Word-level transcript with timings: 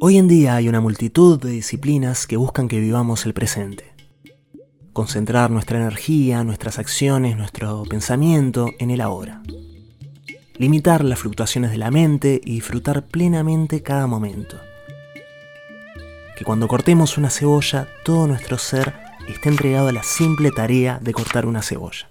Hoy 0.00 0.16
en 0.16 0.28
día 0.28 0.54
hay 0.54 0.68
una 0.68 0.80
multitud 0.80 1.40
de 1.42 1.50
disciplinas 1.50 2.28
que 2.28 2.36
buscan 2.36 2.68
que 2.68 2.78
vivamos 2.78 3.26
el 3.26 3.34
presente. 3.34 3.96
Concentrar 4.92 5.50
nuestra 5.50 5.78
energía, 5.78 6.44
nuestras 6.44 6.78
acciones, 6.78 7.36
nuestro 7.36 7.82
pensamiento 7.82 8.70
en 8.78 8.92
el 8.92 9.00
ahora. 9.00 9.42
Limitar 10.56 11.02
las 11.02 11.18
fluctuaciones 11.18 11.72
de 11.72 11.78
la 11.78 11.90
mente 11.90 12.40
y 12.44 12.52
disfrutar 12.52 13.06
plenamente 13.06 13.82
cada 13.82 14.06
momento. 14.06 14.60
Que 16.36 16.44
cuando 16.44 16.68
cortemos 16.68 17.18
una 17.18 17.28
cebolla, 17.28 17.88
todo 18.04 18.28
nuestro 18.28 18.56
ser 18.56 18.94
esté 19.26 19.48
entregado 19.48 19.88
a 19.88 19.92
la 19.92 20.04
simple 20.04 20.52
tarea 20.52 21.00
de 21.02 21.12
cortar 21.12 21.44
una 21.44 21.60
cebolla. 21.60 22.08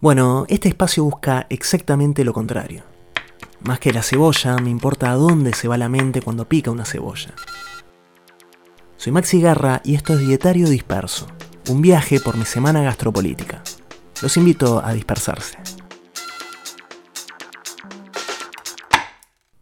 Bueno, 0.00 0.44
este 0.50 0.68
espacio 0.68 1.02
busca 1.02 1.46
exactamente 1.48 2.24
lo 2.24 2.34
contrario 2.34 2.89
más 3.62 3.78
que 3.78 3.92
la 3.92 4.02
cebolla, 4.02 4.56
me 4.58 4.70
importa 4.70 5.10
a 5.10 5.14
dónde 5.14 5.52
se 5.54 5.68
va 5.68 5.76
la 5.76 5.88
mente 5.88 6.22
cuando 6.22 6.48
pica 6.48 6.70
una 6.70 6.84
cebolla. 6.84 7.34
Soy 8.96 9.12
Maxi 9.12 9.40
Garra 9.40 9.80
y 9.84 9.94
esto 9.94 10.14
es 10.14 10.20
Dietario 10.20 10.68
Disperso, 10.68 11.26
un 11.68 11.80
viaje 11.80 12.20
por 12.20 12.36
mi 12.36 12.44
semana 12.44 12.82
gastropolítica. 12.82 13.62
Los 14.22 14.36
invito 14.36 14.84
a 14.84 14.92
dispersarse. 14.92 15.58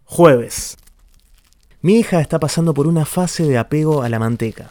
Jueves. 0.04 0.76
Mi 1.80 2.00
hija 2.00 2.20
está 2.20 2.40
pasando 2.40 2.74
por 2.74 2.88
una 2.88 3.04
fase 3.04 3.44
de 3.44 3.56
apego 3.56 4.02
a 4.02 4.08
la 4.08 4.18
manteca. 4.18 4.68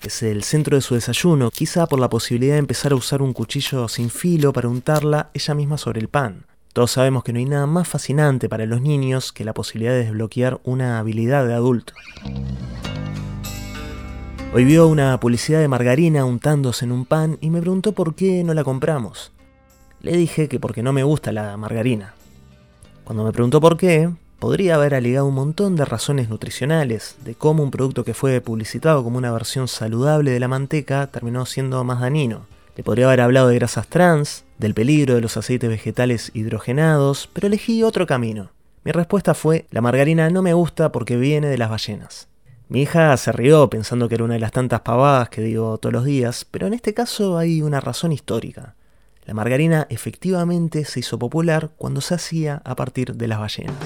Es 0.00 0.22
el 0.22 0.42
centro 0.42 0.76
de 0.76 0.80
su 0.80 0.94
desayuno, 0.94 1.50
quizá 1.50 1.86
por 1.86 2.00
la 2.00 2.08
posibilidad 2.08 2.54
de 2.54 2.60
empezar 2.60 2.92
a 2.92 2.96
usar 2.96 3.20
un 3.20 3.34
cuchillo 3.34 3.88
sin 3.88 4.08
filo 4.08 4.54
para 4.54 4.68
untarla 4.68 5.30
ella 5.34 5.54
misma 5.54 5.76
sobre 5.76 6.00
el 6.00 6.08
pan. 6.08 6.46
Todos 6.72 6.92
sabemos 6.92 7.24
que 7.24 7.32
no 7.32 7.40
hay 7.40 7.46
nada 7.46 7.66
más 7.66 7.88
fascinante 7.88 8.48
para 8.48 8.64
los 8.64 8.80
niños 8.80 9.32
que 9.32 9.44
la 9.44 9.52
posibilidad 9.52 9.92
de 9.92 10.04
desbloquear 10.04 10.60
una 10.62 11.00
habilidad 11.00 11.44
de 11.44 11.54
adulto. 11.54 11.94
Hoy 14.54 14.64
vio 14.64 14.86
una 14.86 15.18
publicidad 15.18 15.58
de 15.58 15.66
margarina 15.66 16.24
untándose 16.24 16.84
en 16.84 16.92
un 16.92 17.06
pan 17.06 17.38
y 17.40 17.50
me 17.50 17.60
preguntó 17.60 17.92
por 17.92 18.14
qué 18.14 18.44
no 18.44 18.54
la 18.54 18.62
compramos. 18.62 19.32
Le 20.00 20.16
dije 20.16 20.48
que 20.48 20.60
porque 20.60 20.84
no 20.84 20.92
me 20.92 21.02
gusta 21.02 21.32
la 21.32 21.56
margarina. 21.56 22.14
Cuando 23.02 23.24
me 23.24 23.32
preguntó 23.32 23.60
por 23.60 23.76
qué, 23.76 24.08
podría 24.38 24.76
haber 24.76 24.94
alegado 24.94 25.26
un 25.26 25.34
montón 25.34 25.74
de 25.74 25.84
razones 25.84 26.28
nutricionales, 26.28 27.16
de 27.24 27.34
cómo 27.34 27.64
un 27.64 27.72
producto 27.72 28.04
que 28.04 28.14
fue 28.14 28.40
publicitado 28.40 29.02
como 29.02 29.18
una 29.18 29.32
versión 29.32 29.66
saludable 29.66 30.30
de 30.30 30.40
la 30.40 30.46
manteca 30.46 31.08
terminó 31.08 31.46
siendo 31.46 31.82
más 31.82 32.00
dañino. 32.00 32.46
Le 32.76 32.84
podría 32.84 33.06
haber 33.06 33.22
hablado 33.22 33.48
de 33.48 33.56
grasas 33.56 33.88
trans, 33.88 34.44
del 34.60 34.74
peligro 34.74 35.14
de 35.14 35.22
los 35.22 35.38
aceites 35.38 35.70
vegetales 35.70 36.30
hidrogenados, 36.34 37.30
pero 37.32 37.46
elegí 37.46 37.82
otro 37.82 38.06
camino. 38.06 38.50
Mi 38.84 38.92
respuesta 38.92 39.32
fue, 39.32 39.66
la 39.70 39.80
margarina 39.80 40.28
no 40.28 40.42
me 40.42 40.52
gusta 40.52 40.92
porque 40.92 41.16
viene 41.16 41.48
de 41.48 41.56
las 41.56 41.70
ballenas. 41.70 42.28
Mi 42.68 42.82
hija 42.82 43.16
se 43.16 43.32
rió 43.32 43.68
pensando 43.70 44.08
que 44.08 44.16
era 44.16 44.24
una 44.24 44.34
de 44.34 44.40
las 44.40 44.52
tantas 44.52 44.82
pavadas 44.82 45.30
que 45.30 45.40
digo 45.40 45.78
todos 45.78 45.94
los 45.94 46.04
días, 46.04 46.46
pero 46.50 46.66
en 46.66 46.74
este 46.74 46.92
caso 46.92 47.38
hay 47.38 47.62
una 47.62 47.80
razón 47.80 48.12
histórica. 48.12 48.76
La 49.24 49.32
margarina 49.32 49.86
efectivamente 49.88 50.84
se 50.84 51.00
hizo 51.00 51.18
popular 51.18 51.70
cuando 51.78 52.02
se 52.02 52.14
hacía 52.14 52.60
a 52.64 52.76
partir 52.76 53.14
de 53.14 53.28
las 53.28 53.40
ballenas. 53.40 53.76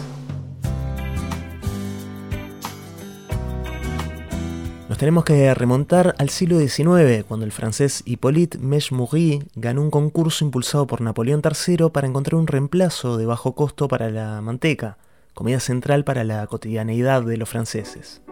Nos 4.94 5.00
tenemos 5.00 5.24
que 5.24 5.52
remontar 5.54 6.14
al 6.18 6.28
siglo 6.28 6.60
XIX, 6.60 7.24
cuando 7.26 7.44
el 7.44 7.50
francés 7.50 8.04
Hippolyte 8.06 8.58
Mechmoury 8.58 9.42
ganó 9.56 9.82
un 9.82 9.90
concurso 9.90 10.44
impulsado 10.44 10.86
por 10.86 11.00
Napoleón 11.00 11.42
III 11.44 11.90
para 11.92 12.06
encontrar 12.06 12.36
un 12.36 12.46
reemplazo 12.46 13.16
de 13.16 13.26
bajo 13.26 13.56
costo 13.56 13.88
para 13.88 14.08
la 14.08 14.40
manteca, 14.40 14.98
comida 15.34 15.58
central 15.58 16.04
para 16.04 16.22
la 16.22 16.46
cotidianeidad 16.46 17.24
de 17.24 17.36
los 17.36 17.48
franceses. 17.48 18.22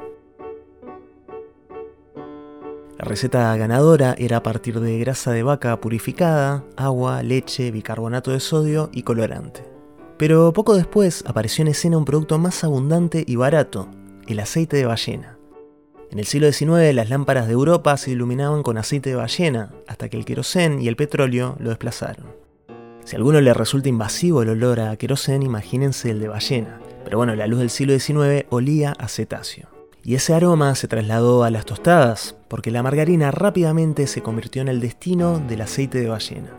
La 2.97 3.07
receta 3.07 3.57
ganadora 3.57 4.15
era 4.17 4.37
a 4.37 4.43
partir 4.45 4.79
de 4.79 5.01
grasa 5.01 5.33
de 5.33 5.43
vaca 5.43 5.81
purificada, 5.81 6.63
agua, 6.77 7.25
leche, 7.25 7.73
bicarbonato 7.73 8.31
de 8.31 8.39
sodio 8.39 8.89
y 8.93 9.03
colorante. 9.03 9.65
Pero 10.17 10.53
poco 10.53 10.77
después 10.77 11.25
apareció 11.27 11.63
en 11.63 11.73
escena 11.73 11.99
un 11.99 12.05
producto 12.05 12.39
más 12.39 12.63
abundante 12.63 13.25
y 13.27 13.35
barato, 13.35 13.89
el 14.29 14.39
aceite 14.39 14.77
de 14.77 14.87
ballena. 14.87 15.42
En 16.13 16.19
el 16.19 16.27
siglo 16.27 16.53
XIX 16.53 16.95
las 16.95 17.09
lámparas 17.09 17.47
de 17.47 17.55
Europa 17.55 17.97
se 17.97 18.11
iluminaban 18.11 18.63
con 18.63 18.77
aceite 18.77 19.09
de 19.09 19.17
ballena, 19.17 19.71
hasta 19.89 20.11
que 20.11 20.19
el 20.19 20.27
querosén 20.27 20.79
y 20.83 20.89
el 20.89 20.95
petróleo 20.95 21.57
lo 21.59 21.71
desplazaron. 21.71 22.27
Si 23.03 23.17
a 23.17 23.19
alguno 23.19 23.41
le 23.41 23.55
resulta 23.55 23.89
invasivo 23.89 24.43
el 24.43 24.51
olor 24.51 24.81
a 24.81 24.95
querosén, 24.97 25.43
imagínense 25.43 26.11
el 26.11 26.21
de 26.21 26.29
ballena. 26.29 26.81
Pero 27.03 27.17
bueno, 27.17 27.35
la 27.35 27.47
luz 27.47 27.61
del 27.61 27.71
siglo 27.71 27.99
XIX 27.99 28.45
olía 28.51 28.93
a 28.99 29.09
cetáceo. 29.09 29.69
Y 30.05 30.15
ese 30.15 30.35
aroma 30.35 30.75
se 30.75 30.87
trasladó 30.87 31.45
a 31.45 31.51
las 31.51 31.65
tostadas, 31.65 32.37
porque 32.49 32.71
la 32.71 32.83
margarina 32.83 33.31
rápidamente 33.31 34.07
se 34.07 34.21
convirtió 34.21 34.61
en 34.61 34.69
el 34.69 34.81
destino 34.81 35.39
del 35.39 35.63
aceite 35.63 35.99
de 35.99 36.09
ballena. 36.09 36.51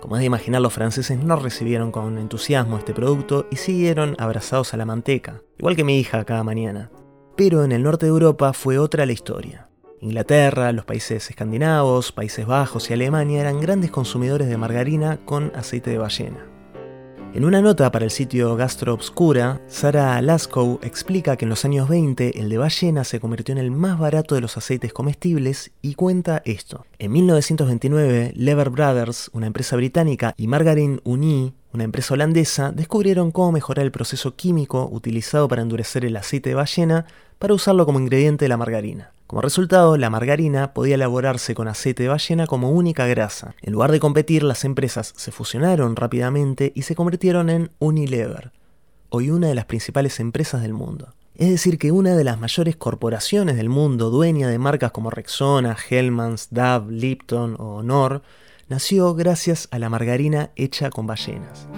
Como 0.00 0.16
es 0.16 0.20
de 0.20 0.26
imaginar, 0.26 0.62
los 0.62 0.72
franceses 0.72 1.22
no 1.22 1.36
recibieron 1.36 1.92
con 1.92 2.16
entusiasmo 2.16 2.78
este 2.78 2.94
producto 2.94 3.46
y 3.50 3.56
siguieron 3.56 4.16
abrazados 4.18 4.72
a 4.72 4.78
la 4.78 4.86
manteca, 4.86 5.42
igual 5.58 5.76
que 5.76 5.84
mi 5.84 5.98
hija 5.98 6.24
cada 6.24 6.44
mañana. 6.44 6.90
Pero 7.36 7.64
en 7.64 7.72
el 7.72 7.82
norte 7.82 8.06
de 8.06 8.10
Europa 8.10 8.52
fue 8.52 8.78
otra 8.78 9.06
la 9.06 9.12
historia. 9.12 9.68
Inglaterra, 10.00 10.72
los 10.72 10.84
países 10.84 11.30
escandinavos, 11.30 12.12
Países 12.12 12.44
Bajos 12.44 12.90
y 12.90 12.92
Alemania 12.92 13.40
eran 13.40 13.60
grandes 13.60 13.90
consumidores 13.90 14.48
de 14.48 14.56
margarina 14.56 15.18
con 15.24 15.52
aceite 15.54 15.90
de 15.90 15.98
ballena. 15.98 16.44
En 17.34 17.46
una 17.46 17.62
nota 17.62 17.90
para 17.90 18.04
el 18.04 18.10
sitio 18.10 18.56
Gastro 18.56 18.92
Obscura, 18.92 19.62
Sarah 19.66 20.20
Laskow 20.20 20.78
explica 20.82 21.38
que 21.38 21.46
en 21.46 21.48
los 21.48 21.64
años 21.64 21.88
20 21.88 22.38
el 22.38 22.50
de 22.50 22.58
ballena 22.58 23.04
se 23.04 23.20
convirtió 23.20 23.54
en 23.54 23.58
el 23.58 23.70
más 23.70 23.98
barato 23.98 24.34
de 24.34 24.42
los 24.42 24.58
aceites 24.58 24.92
comestibles 24.92 25.72
y 25.80 25.94
cuenta 25.94 26.42
esto. 26.44 26.84
En 26.98 27.10
1929, 27.12 28.34
Lever 28.36 28.68
Brothers, 28.68 29.30
una 29.32 29.46
empresa 29.46 29.76
británica, 29.76 30.34
y 30.36 30.46
Margarine 30.46 31.00
Uni, 31.04 31.54
una 31.72 31.84
empresa 31.84 32.12
holandesa, 32.12 32.70
descubrieron 32.70 33.30
cómo 33.30 33.52
mejorar 33.52 33.86
el 33.86 33.92
proceso 33.92 34.36
químico 34.36 34.86
utilizado 34.92 35.48
para 35.48 35.62
endurecer 35.62 36.04
el 36.04 36.18
aceite 36.18 36.50
de 36.50 36.56
ballena 36.56 37.06
para 37.38 37.54
usarlo 37.54 37.86
como 37.86 37.98
ingrediente 37.98 38.44
de 38.44 38.50
la 38.50 38.58
margarina. 38.58 39.12
Como 39.32 39.40
resultado, 39.40 39.96
la 39.96 40.10
margarina 40.10 40.74
podía 40.74 40.96
elaborarse 40.96 41.54
con 41.54 41.66
aceite 41.66 42.02
de 42.02 42.10
ballena 42.10 42.46
como 42.46 42.70
única 42.70 43.06
grasa. 43.06 43.54
En 43.62 43.72
lugar 43.72 43.90
de 43.90 43.98
competir, 43.98 44.42
las 44.42 44.62
empresas 44.66 45.14
se 45.16 45.32
fusionaron 45.32 45.96
rápidamente 45.96 46.70
y 46.74 46.82
se 46.82 46.94
convirtieron 46.94 47.48
en 47.48 47.70
Unilever, 47.78 48.52
hoy 49.08 49.30
una 49.30 49.48
de 49.48 49.54
las 49.54 49.64
principales 49.64 50.20
empresas 50.20 50.60
del 50.60 50.74
mundo. 50.74 51.14
Es 51.34 51.48
decir, 51.48 51.78
que 51.78 51.92
una 51.92 52.14
de 52.14 52.24
las 52.24 52.38
mayores 52.38 52.76
corporaciones 52.76 53.56
del 53.56 53.70
mundo, 53.70 54.10
dueña 54.10 54.48
de 54.48 54.58
marcas 54.58 54.92
como 54.92 55.08
Rexona, 55.08 55.78
Hellmann's, 55.88 56.48
Dove, 56.50 56.92
Lipton 56.92 57.56
o 57.58 57.76
Honor, 57.76 58.20
nació 58.68 59.14
gracias 59.14 59.66
a 59.70 59.78
la 59.78 59.88
margarina 59.88 60.50
hecha 60.56 60.90
con 60.90 61.06
ballenas. 61.06 61.68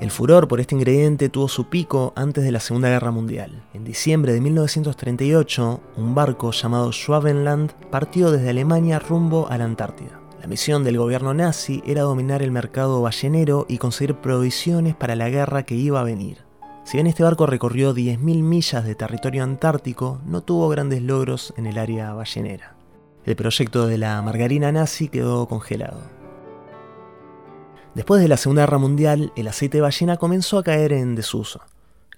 El 0.00 0.10
furor 0.10 0.46
por 0.46 0.60
este 0.60 0.74
ingrediente 0.74 1.30
tuvo 1.30 1.48
su 1.48 1.70
pico 1.70 2.12
antes 2.16 2.44
de 2.44 2.52
la 2.52 2.60
Segunda 2.60 2.90
Guerra 2.90 3.10
Mundial. 3.10 3.62
En 3.72 3.84
diciembre 3.84 4.34
de 4.34 4.42
1938, 4.42 5.80
un 5.96 6.14
barco 6.14 6.52
llamado 6.52 6.92
Schwabenland 6.92 7.72
partió 7.90 8.30
desde 8.30 8.50
Alemania 8.50 8.98
rumbo 8.98 9.48
a 9.48 9.56
la 9.56 9.64
Antártida. 9.64 10.20
La 10.40 10.48
misión 10.48 10.84
del 10.84 10.98
gobierno 10.98 11.32
nazi 11.32 11.82
era 11.86 12.02
dominar 12.02 12.42
el 12.42 12.52
mercado 12.52 13.00
ballenero 13.00 13.64
y 13.70 13.78
conseguir 13.78 14.16
provisiones 14.16 14.94
para 14.94 15.16
la 15.16 15.30
guerra 15.30 15.62
que 15.64 15.76
iba 15.76 16.00
a 16.00 16.04
venir. 16.04 16.44
Si 16.84 16.98
bien 16.98 17.06
este 17.06 17.22
barco 17.22 17.46
recorrió 17.46 17.94
10.000 17.94 18.18
millas 18.42 18.84
de 18.84 18.94
territorio 18.94 19.44
antártico, 19.44 20.20
no 20.26 20.42
tuvo 20.42 20.68
grandes 20.68 21.02
logros 21.02 21.54
en 21.56 21.66
el 21.66 21.78
área 21.78 22.12
ballenera 22.12 22.76
el 23.26 23.34
proyecto 23.34 23.88
de 23.88 23.98
la 23.98 24.22
margarina 24.22 24.70
nazi 24.70 25.08
quedó 25.08 25.48
congelado. 25.48 26.00
Después 27.96 28.20
de 28.20 28.28
la 28.28 28.36
Segunda 28.36 28.60
Guerra 28.60 28.76
Mundial, 28.76 29.32
el 29.36 29.48
aceite 29.48 29.78
de 29.78 29.80
ballena 29.80 30.18
comenzó 30.18 30.58
a 30.58 30.62
caer 30.62 30.92
en 30.92 31.14
desuso. 31.14 31.62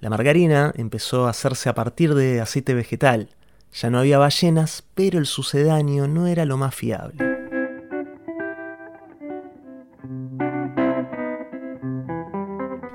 La 0.01 0.11
margarina 0.11 0.73
empezó 0.75 1.29
a 1.29 1.31
hacerse 1.31 1.69
a 1.69 1.75
partir 1.77 2.17
de 2.17 2.41
aceite 2.41 2.75
vegetal. 2.75 3.29
Ya 3.73 3.89
no 3.89 4.01
había 4.01 4.19
ballenas, 4.19 4.83
pero 4.97 5.21
el 5.21 5.27
sucedáneo 5.27 6.09
no 6.09 6.27
era 6.27 6.45
lo 6.47 6.57
más 6.57 6.75
fiable. 6.75 7.25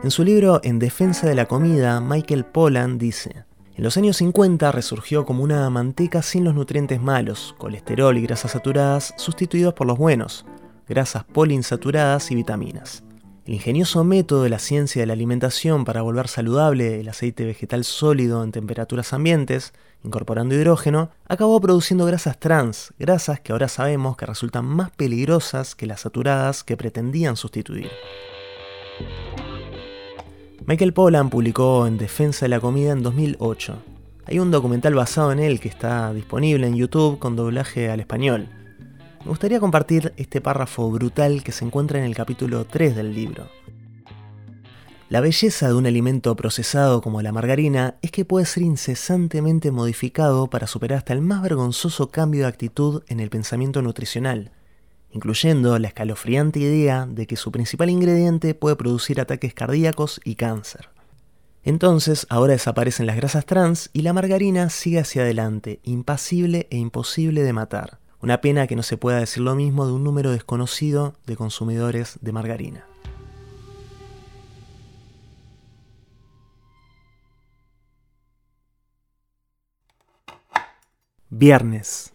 En 0.03 0.11
su 0.11 0.25
libro 0.25 0.59
En 0.61 0.77
defensa 0.77 1.25
de 1.25 1.35
la 1.35 1.45
comida, 1.45 2.01
Michael 2.01 2.43
Pollan 2.43 2.97
dice, 2.97 3.45
en 3.75 3.83
los 3.85 3.95
años 3.95 4.17
50 4.17 4.73
resurgió 4.73 5.25
como 5.25 5.41
una 5.45 5.69
manteca 5.69 6.21
sin 6.21 6.43
los 6.43 6.53
nutrientes 6.53 7.01
malos, 7.01 7.55
colesterol 7.57 8.17
y 8.17 8.23
grasas 8.23 8.51
saturadas 8.51 9.13
sustituidos 9.15 9.73
por 9.73 9.87
los 9.87 9.97
buenos, 9.97 10.45
grasas 10.87 11.23
poliinsaturadas 11.23 12.31
y 12.31 12.35
vitaminas. 12.35 13.03
El 13.45 13.55
ingenioso 13.55 14.05
método 14.05 14.43
de 14.43 14.49
la 14.49 14.59
ciencia 14.59 15.01
de 15.01 15.05
la 15.05 15.13
alimentación 15.13 15.83
para 15.83 16.01
volver 16.01 16.29
saludable 16.29 17.01
el 17.01 17.09
aceite 17.09 17.43
vegetal 17.43 17.83
sólido 17.83 18.41
en 18.41 18.53
temperaturas 18.53 19.11
ambientes, 19.11 19.73
incorporando 20.01 20.55
hidrógeno, 20.55 21.09
acabó 21.27 21.59
produciendo 21.59 22.05
grasas 22.05 22.39
trans, 22.39 22.93
grasas 22.97 23.41
que 23.41 23.51
ahora 23.51 23.67
sabemos 23.67 24.15
que 24.15 24.25
resultan 24.25 24.63
más 24.63 24.91
peligrosas 24.91 25.75
que 25.75 25.87
las 25.87 26.01
saturadas 26.01 26.63
que 26.63 26.77
pretendían 26.77 27.35
sustituir. 27.35 27.89
Michael 30.65 30.93
Pollan 30.93 31.29
publicó 31.29 31.85
En 31.85 31.97
Defensa 31.97 32.45
de 32.45 32.49
la 32.49 32.61
Comida 32.61 32.93
en 32.93 33.03
2008. 33.03 33.77
Hay 34.25 34.39
un 34.39 34.51
documental 34.51 34.95
basado 34.95 35.33
en 35.33 35.39
él 35.39 35.59
que 35.59 35.67
está 35.67 36.13
disponible 36.13 36.65
en 36.65 36.75
YouTube 36.75 37.19
con 37.19 37.35
doblaje 37.35 37.89
al 37.89 37.99
español. 37.99 38.47
Me 39.23 39.29
gustaría 39.29 39.61
compartir 39.61 40.13
este 40.17 40.41
párrafo 40.41 40.91
brutal 40.91 41.43
que 41.43 41.53
se 41.53 41.63
encuentra 41.63 41.97
en 41.97 42.03
el 42.03 42.13
capítulo 42.13 42.65
3 42.65 42.93
del 42.93 43.13
libro. 43.13 43.47
La 45.07 45.21
belleza 45.21 45.69
de 45.69 45.75
un 45.75 45.85
alimento 45.85 46.35
procesado 46.35 46.99
como 46.99 47.21
la 47.21 47.31
margarina 47.31 47.95
es 48.01 48.11
que 48.11 48.25
puede 48.25 48.45
ser 48.45 48.63
incesantemente 48.63 49.71
modificado 49.71 50.47
para 50.47 50.67
superar 50.67 50.97
hasta 50.97 51.13
el 51.13 51.21
más 51.21 51.41
vergonzoso 51.41 52.09
cambio 52.09 52.41
de 52.41 52.47
actitud 52.47 53.03
en 53.07 53.21
el 53.21 53.29
pensamiento 53.29 53.81
nutricional, 53.81 54.51
incluyendo 55.11 55.79
la 55.79 55.87
escalofriante 55.87 56.59
idea 56.59 57.05
de 57.09 57.25
que 57.25 57.37
su 57.37 57.49
principal 57.49 57.89
ingrediente 57.89 58.53
puede 58.55 58.75
producir 58.75 59.21
ataques 59.21 59.53
cardíacos 59.53 60.19
y 60.25 60.35
cáncer. 60.35 60.89
Entonces, 61.63 62.27
ahora 62.29 62.51
desaparecen 62.51 63.05
las 63.05 63.15
grasas 63.15 63.45
trans 63.45 63.89
y 63.93 64.01
la 64.01 64.11
margarina 64.11 64.69
sigue 64.69 64.99
hacia 64.99 65.21
adelante, 65.21 65.79
impasible 65.83 66.67
e 66.71 66.77
imposible 66.77 67.41
de 67.43 67.53
matar. 67.53 68.02
Una 68.23 68.39
pena 68.39 68.67
que 68.67 68.77
no 68.77 68.83
se 68.83 68.95
pueda 68.95 69.19
decir 69.19 69.43
lo 69.43 69.53
mismo 69.53 69.85
de 69.85 69.91
un 69.91 70.01
número 70.01 70.31
desconocido 70.31 71.13
de 71.25 71.35
consumidores 71.35 72.19
de 72.21 72.31
margarina. 72.31 72.85
Viernes. 81.29 82.13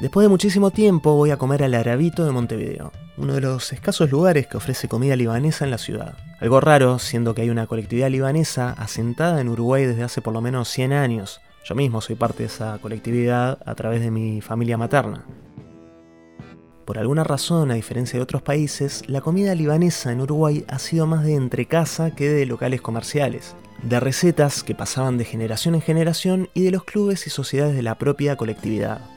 Después 0.00 0.24
de 0.24 0.28
muchísimo 0.28 0.72
tiempo 0.72 1.14
voy 1.14 1.30
a 1.30 1.36
comer 1.36 1.62
al 1.62 1.74
Arabito 1.74 2.24
de 2.24 2.32
Montevideo, 2.32 2.90
uno 3.16 3.34
de 3.34 3.40
los 3.40 3.72
escasos 3.72 4.10
lugares 4.10 4.46
que 4.46 4.56
ofrece 4.56 4.88
comida 4.88 5.16
libanesa 5.16 5.64
en 5.64 5.70
la 5.70 5.78
ciudad. 5.78 6.14
Algo 6.40 6.60
raro, 6.60 6.98
siendo 6.98 7.34
que 7.34 7.42
hay 7.42 7.50
una 7.50 7.66
colectividad 7.66 8.10
libanesa 8.10 8.70
asentada 8.70 9.40
en 9.40 9.48
Uruguay 9.48 9.84
desde 9.84 10.02
hace 10.02 10.20
por 10.20 10.32
lo 10.32 10.40
menos 10.40 10.68
100 10.68 10.92
años. 10.92 11.40
Yo 11.64 11.74
mismo 11.74 12.00
soy 12.00 12.16
parte 12.16 12.42
de 12.42 12.48
esa 12.48 12.78
colectividad 12.78 13.58
a 13.64 13.74
través 13.74 14.00
de 14.00 14.10
mi 14.10 14.40
familia 14.40 14.76
materna. 14.76 15.24
Por 16.84 16.98
alguna 16.98 17.24
razón, 17.24 17.70
a 17.70 17.74
diferencia 17.74 18.18
de 18.18 18.22
otros 18.22 18.42
países, 18.42 19.02
la 19.06 19.22
comida 19.22 19.54
libanesa 19.54 20.12
en 20.12 20.20
Uruguay 20.20 20.66
ha 20.68 20.78
sido 20.78 21.06
más 21.06 21.24
de 21.24 21.34
entrecasa 21.34 22.10
que 22.10 22.28
de 22.28 22.44
locales 22.44 22.82
comerciales, 22.82 23.56
de 23.82 24.00
recetas 24.00 24.62
que 24.62 24.74
pasaban 24.74 25.16
de 25.16 25.24
generación 25.24 25.74
en 25.74 25.80
generación 25.80 26.50
y 26.52 26.64
de 26.64 26.72
los 26.72 26.84
clubes 26.84 27.26
y 27.26 27.30
sociedades 27.30 27.74
de 27.74 27.82
la 27.82 27.94
propia 27.94 28.36
colectividad. 28.36 29.13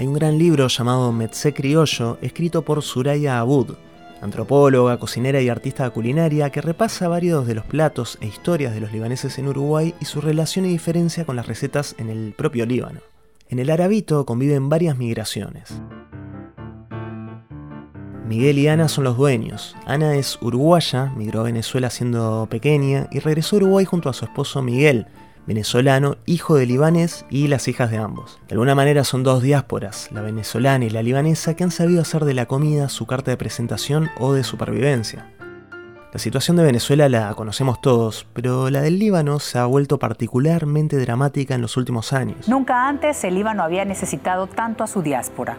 Hay 0.00 0.06
un 0.06 0.14
gran 0.14 0.38
libro 0.38 0.68
llamado 0.68 1.10
Metzé 1.10 1.52
Criollo, 1.52 2.18
escrito 2.22 2.62
por 2.62 2.82
Suraya 2.84 3.40
Abud, 3.40 3.74
antropóloga, 4.22 4.96
cocinera 4.96 5.40
y 5.40 5.48
artista 5.48 5.90
culinaria, 5.90 6.50
que 6.50 6.60
repasa 6.60 7.08
varios 7.08 7.48
de 7.48 7.56
los 7.56 7.64
platos 7.64 8.16
e 8.20 8.28
historias 8.28 8.72
de 8.72 8.80
los 8.80 8.92
libaneses 8.92 9.40
en 9.40 9.48
Uruguay 9.48 9.96
y 10.00 10.04
su 10.04 10.20
relación 10.20 10.66
y 10.66 10.68
diferencia 10.68 11.24
con 11.24 11.34
las 11.34 11.48
recetas 11.48 11.96
en 11.98 12.10
el 12.10 12.32
propio 12.32 12.64
Líbano. 12.64 13.00
En 13.48 13.58
el 13.58 13.70
Arabito 13.70 14.24
conviven 14.24 14.68
varias 14.68 14.96
migraciones. 14.96 15.82
Miguel 18.28 18.58
y 18.58 18.68
Ana 18.68 18.86
son 18.86 19.02
los 19.02 19.16
dueños. 19.16 19.74
Ana 19.84 20.14
es 20.14 20.38
uruguaya, 20.40 21.12
migró 21.16 21.40
a 21.40 21.44
Venezuela 21.44 21.90
siendo 21.90 22.46
pequeña 22.48 23.08
y 23.10 23.18
regresó 23.18 23.56
a 23.56 23.58
Uruguay 23.58 23.84
junto 23.84 24.08
a 24.08 24.12
su 24.12 24.26
esposo 24.26 24.62
Miguel, 24.62 25.08
venezolano, 25.48 26.18
hijo 26.26 26.56
de 26.56 26.66
libanés 26.66 27.24
y 27.30 27.48
las 27.48 27.68
hijas 27.68 27.90
de 27.90 27.96
ambos. 27.96 28.38
De 28.48 28.52
alguna 28.52 28.74
manera 28.74 29.02
son 29.02 29.22
dos 29.22 29.42
diásporas, 29.42 30.10
la 30.12 30.20
venezolana 30.20 30.84
y 30.84 30.90
la 30.90 31.02
libanesa, 31.02 31.54
que 31.54 31.64
han 31.64 31.70
sabido 31.70 32.02
hacer 32.02 32.26
de 32.26 32.34
la 32.34 32.44
comida 32.44 32.90
su 32.90 33.06
carta 33.06 33.30
de 33.30 33.38
presentación 33.38 34.10
o 34.20 34.34
de 34.34 34.44
supervivencia. 34.44 35.32
La 36.12 36.18
situación 36.18 36.58
de 36.58 36.64
Venezuela 36.64 37.08
la 37.08 37.32
conocemos 37.34 37.80
todos, 37.80 38.26
pero 38.34 38.68
la 38.68 38.82
del 38.82 38.98
Líbano 38.98 39.40
se 39.40 39.58
ha 39.58 39.64
vuelto 39.64 39.98
particularmente 39.98 40.98
dramática 40.98 41.54
en 41.54 41.62
los 41.62 41.76
últimos 41.78 42.12
años. 42.12 42.46
Nunca 42.46 42.86
antes 42.86 43.24
el 43.24 43.34
Líbano 43.34 43.62
había 43.62 43.86
necesitado 43.86 44.46
tanto 44.46 44.84
a 44.84 44.86
su 44.86 45.00
diáspora. 45.00 45.56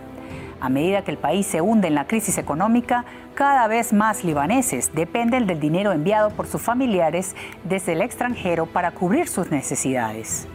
A 0.62 0.70
medida 0.70 1.04
que 1.04 1.12
el 1.12 1.18
país 1.18 1.48
se 1.48 1.62
hunde 1.62 1.88
en 1.88 1.96
la 1.96 2.06
crisis 2.06 2.38
económica, 2.38 3.06
cada 3.34 3.68
vez 3.68 3.94
más 3.94 4.24
libaneses 4.26 4.94
dependen 4.94 5.48
del 5.48 5.60
dinero 5.60 5.94
enviado 5.94 6.32
por 6.32 6.48
sus 6.48 6.62
familiares 6.62 7.36
desde 7.64 7.94
el 7.94 8.02
extranjero 8.02 8.66
para 8.66 8.92
cubrir 8.92 9.28
sus 9.30 9.52
necesidades. 9.52 10.48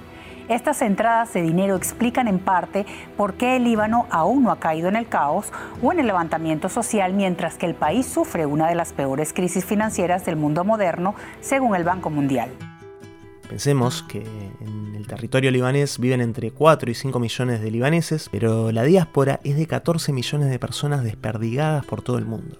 Estas 0.48 0.82
entradas 0.82 1.32
de 1.32 1.40
dinero 1.40 1.74
explican 1.74 2.28
en 2.28 2.38
parte 2.38 2.84
por 3.16 3.32
qué 3.32 3.56
el 3.56 3.64
Líbano 3.64 4.06
aún 4.10 4.42
no 4.42 4.50
ha 4.50 4.60
caído 4.60 4.90
en 4.90 4.96
el 4.96 5.08
caos 5.08 5.50
o 5.82 5.90
en 5.90 6.00
el 6.00 6.06
levantamiento 6.06 6.68
social 6.68 7.14
mientras 7.14 7.56
que 7.56 7.64
el 7.64 7.74
país 7.74 8.04
sufre 8.04 8.44
una 8.44 8.68
de 8.68 8.74
las 8.74 8.92
peores 8.92 9.32
crisis 9.32 9.64
financieras 9.64 10.26
del 10.26 10.36
mundo 10.36 10.62
moderno, 10.64 11.14
según 11.40 11.74
el 11.74 11.84
Banco 11.84 12.10
Mundial. 12.10 12.50
Pensemos 13.54 14.02
que 14.02 14.18
en 14.18 14.96
el 14.96 15.06
territorio 15.06 15.52
libanés 15.52 16.00
viven 16.00 16.20
entre 16.20 16.50
4 16.50 16.90
y 16.90 16.94
5 16.94 17.20
millones 17.20 17.60
de 17.60 17.70
libaneses, 17.70 18.28
pero 18.32 18.72
la 18.72 18.82
diáspora 18.82 19.38
es 19.44 19.56
de 19.56 19.68
14 19.68 20.12
millones 20.12 20.50
de 20.50 20.58
personas 20.58 21.04
desperdigadas 21.04 21.86
por 21.86 22.02
todo 22.02 22.18
el 22.18 22.24
mundo. 22.24 22.58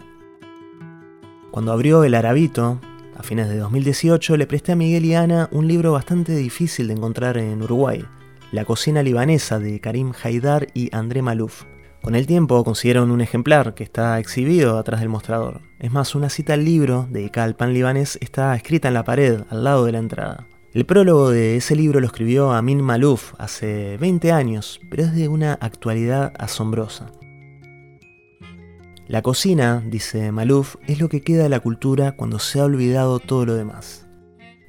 Cuando 1.51 1.73
abrió 1.73 2.05
el 2.05 2.15
Arabito, 2.15 2.79
a 3.19 3.25
fines 3.25 3.49
de 3.49 3.59
2018, 3.59 4.37
le 4.37 4.47
presté 4.47 4.71
a 4.71 4.77
Miguel 4.77 5.05
y 5.05 5.17
Ana 5.17 5.49
un 5.51 5.67
libro 5.67 5.91
bastante 5.91 6.37
difícil 6.37 6.87
de 6.87 6.95
encontrar 6.95 7.39
en 7.39 7.61
Uruguay, 7.61 8.05
La 8.53 8.65
cocina 8.65 9.03
libanesa 9.03 9.59
de 9.59 9.81
Karim 9.81 10.13
Haidar 10.23 10.69
y 10.75 10.95
André 10.95 11.23
Malouf. 11.23 11.65
Con 12.03 12.15
el 12.15 12.29
tiempo 12.29 12.63
consiguieron 12.63 13.11
un 13.11 13.21
ejemplar 13.21 13.75
que 13.75 13.83
está 13.83 14.21
exhibido 14.21 14.79
atrás 14.79 15.01
del 15.01 15.09
mostrador. 15.09 15.61
Es 15.81 15.91
más, 15.91 16.15
una 16.15 16.29
cita 16.29 16.53
al 16.53 16.65
libro, 16.65 17.09
dedicada 17.11 17.47
al 17.47 17.57
pan 17.57 17.75
libanés, 17.75 18.17
está 18.21 18.55
escrita 18.55 18.87
en 18.87 18.95
la 18.95 19.03
pared, 19.03 19.41
al 19.51 19.65
lado 19.65 19.87
de 19.87 19.91
la 19.91 19.99
entrada. 19.99 20.47
El 20.75 20.87
prólogo 20.87 21.31
de 21.31 21.57
ese 21.57 21.77
libro 21.77 22.01
lo 22.01 22.07
escribió 22.07 22.51
Amin 22.51 22.83
Malouf 22.83 23.35
hace 23.39 23.97
20 23.99 24.33
años, 24.33 24.81
pero 24.91 25.05
es 25.05 25.15
de 25.15 25.29
una 25.29 25.53
actualidad 25.53 26.33
asombrosa. 26.37 27.13
La 29.07 29.23
cocina, 29.23 29.85
dice 29.87 30.33
Malouf, 30.33 30.75
es 30.89 30.99
lo 30.99 31.09
que 31.09 31.21
queda 31.21 31.45
de 31.45 31.49
la 31.49 31.61
cultura 31.61 32.17
cuando 32.17 32.41
se 32.41 32.59
ha 32.59 32.65
olvidado 32.65 33.21
todo 33.21 33.47
lo 33.47 33.55
demás. 33.55 34.09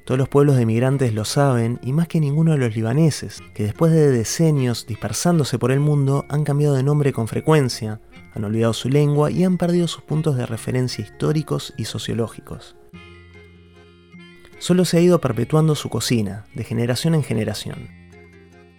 Todos 0.04 0.16
los 0.16 0.28
pueblos 0.28 0.54
de 0.54 0.64
migrantes 0.64 1.12
lo 1.12 1.24
saben 1.24 1.80
y 1.82 1.92
más 1.92 2.06
que 2.06 2.20
ninguno 2.20 2.52
de 2.52 2.58
los 2.58 2.76
libaneses, 2.76 3.42
que 3.52 3.64
después 3.64 3.90
de 3.90 4.12
decenios 4.12 4.86
dispersándose 4.86 5.58
por 5.58 5.72
el 5.72 5.80
mundo 5.80 6.24
han 6.28 6.44
cambiado 6.44 6.76
de 6.76 6.84
nombre 6.84 7.12
con 7.12 7.26
frecuencia, 7.26 8.00
han 8.32 8.44
olvidado 8.44 8.74
su 8.74 8.88
lengua 8.88 9.32
y 9.32 9.42
han 9.42 9.58
perdido 9.58 9.88
sus 9.88 10.04
puntos 10.04 10.36
de 10.36 10.46
referencia 10.46 11.02
históricos 11.02 11.74
y 11.76 11.86
sociológicos 11.86 12.76
solo 14.58 14.84
se 14.84 14.98
ha 14.98 15.00
ido 15.00 15.20
perpetuando 15.20 15.74
su 15.74 15.88
cocina, 15.88 16.46
de 16.54 16.64
generación 16.64 17.14
en 17.14 17.22
generación. 17.22 17.88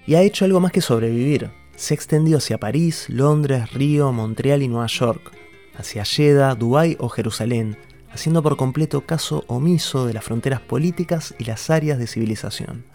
Y 0.05 0.15
ha 0.15 0.21
hecho 0.21 0.45
algo 0.45 0.59
más 0.59 0.71
que 0.71 0.81
sobrevivir. 0.81 1.51
Se 1.75 1.93
ha 1.93 1.95
extendido 1.95 2.37
hacia 2.37 2.59
París, 2.59 3.05
Londres, 3.09 3.71
Río, 3.73 4.11
Montreal 4.11 4.63
y 4.63 4.67
Nueva 4.67 4.87
York, 4.87 5.31
hacia 5.75 6.05
Jeddah, 6.05 6.55
Dubái 6.55 6.97
o 6.99 7.09
Jerusalén, 7.09 7.77
haciendo 8.11 8.41
por 8.41 8.57
completo 8.57 9.01
caso 9.01 9.43
omiso 9.47 10.07
de 10.07 10.13
las 10.13 10.23
fronteras 10.23 10.61
políticas 10.61 11.35
y 11.37 11.43
las 11.43 11.69
áreas 11.69 11.99
de 11.99 12.07
civilización. 12.07 12.85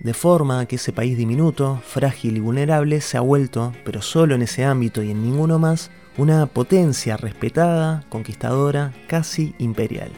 De 0.00 0.14
forma 0.14 0.64
que 0.66 0.76
ese 0.76 0.92
país 0.92 1.16
diminuto, 1.16 1.80
frágil 1.84 2.36
y 2.36 2.40
vulnerable 2.40 3.00
se 3.00 3.16
ha 3.16 3.20
vuelto, 3.20 3.72
pero 3.84 4.00
solo 4.00 4.34
en 4.34 4.42
ese 4.42 4.64
ámbito 4.64 5.02
y 5.02 5.10
en 5.10 5.22
ninguno 5.22 5.58
más, 5.58 5.90
una 6.16 6.46
potencia 6.46 7.16
respetada, 7.16 8.04
conquistadora, 8.08 8.92
casi 9.06 9.54
imperial. 9.58 10.10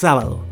Sábado. 0.00 0.44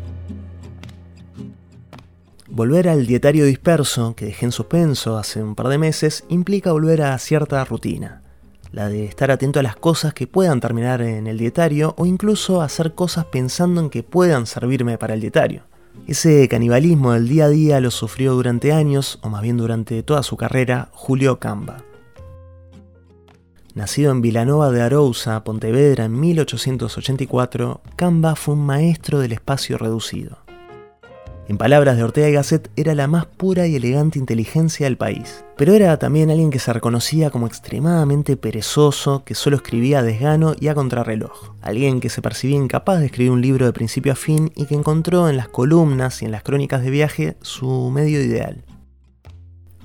Volver 2.49 2.89
al 2.89 3.07
dietario 3.07 3.45
disperso 3.45 4.13
que 4.13 4.25
dejé 4.25 4.47
en 4.47 4.51
suspenso 4.51 5.17
hace 5.17 5.41
un 5.41 5.55
par 5.55 5.69
de 5.69 5.77
meses 5.77 6.25
implica 6.27 6.73
volver 6.73 7.01
a 7.01 7.17
cierta 7.17 7.63
rutina, 7.63 8.23
la 8.73 8.89
de 8.89 9.05
estar 9.05 9.31
atento 9.31 9.61
a 9.61 9.63
las 9.63 9.77
cosas 9.77 10.13
que 10.13 10.27
puedan 10.27 10.59
terminar 10.59 11.01
en 11.01 11.27
el 11.27 11.37
dietario 11.37 11.95
o 11.97 12.05
incluso 12.05 12.61
hacer 12.61 12.93
cosas 12.93 13.23
pensando 13.23 13.79
en 13.79 13.89
que 13.89 14.03
puedan 14.03 14.47
servirme 14.47 14.97
para 14.97 15.13
el 15.13 15.21
dietario. 15.21 15.63
Ese 16.07 16.45
canibalismo 16.49 17.13
del 17.13 17.29
día 17.29 17.45
a 17.45 17.49
día 17.49 17.79
lo 17.79 17.89
sufrió 17.89 18.33
durante 18.33 18.73
años, 18.73 19.17
o 19.21 19.29
más 19.29 19.43
bien 19.43 19.55
durante 19.55 20.03
toda 20.03 20.23
su 20.23 20.35
carrera, 20.35 20.89
Julio 20.91 21.39
Camba. 21.39 21.86
Nacido 23.77 24.11
en 24.11 24.23
Vilanova 24.23 24.71
de 24.71 24.81
Arousa, 24.81 25.43
Pontevedra, 25.43 26.05
en 26.05 26.19
1884, 26.19 27.81
Camba 27.95 28.35
fue 28.35 28.55
un 28.55 28.65
maestro 28.65 29.19
del 29.19 29.33
espacio 29.33 29.77
reducido. 29.77 30.39
En 31.47 31.59
palabras 31.59 31.95
de 31.95 32.03
Ortega 32.03 32.27
y 32.27 32.33
Gasset, 32.33 32.71
era 32.75 32.95
la 32.95 33.05
más 33.05 33.27
pura 33.27 33.67
y 33.67 33.75
elegante 33.75 34.17
inteligencia 34.17 34.87
del 34.87 34.97
país. 34.97 35.45
Pero 35.57 35.75
era 35.75 35.99
también 35.99 36.31
alguien 36.31 36.49
que 36.49 36.57
se 36.57 36.73
reconocía 36.73 37.29
como 37.29 37.45
extremadamente 37.45 38.35
perezoso, 38.35 39.23
que 39.23 39.35
solo 39.35 39.57
escribía 39.57 39.99
a 39.99 40.03
desgano 40.03 40.55
y 40.59 40.69
a 40.69 40.73
contrarreloj. 40.73 41.53
Alguien 41.61 41.99
que 41.99 42.09
se 42.09 42.23
percibía 42.23 42.57
incapaz 42.57 42.99
de 42.99 43.05
escribir 43.05 43.31
un 43.31 43.43
libro 43.43 43.67
de 43.67 43.73
principio 43.73 44.13
a 44.13 44.15
fin 44.15 44.51
y 44.55 44.65
que 44.65 44.73
encontró 44.73 45.29
en 45.29 45.37
las 45.37 45.49
columnas 45.49 46.23
y 46.23 46.25
en 46.25 46.31
las 46.31 46.41
crónicas 46.41 46.81
de 46.81 46.89
viaje 46.89 47.37
su 47.43 47.91
medio 47.91 48.23
ideal. 48.23 48.65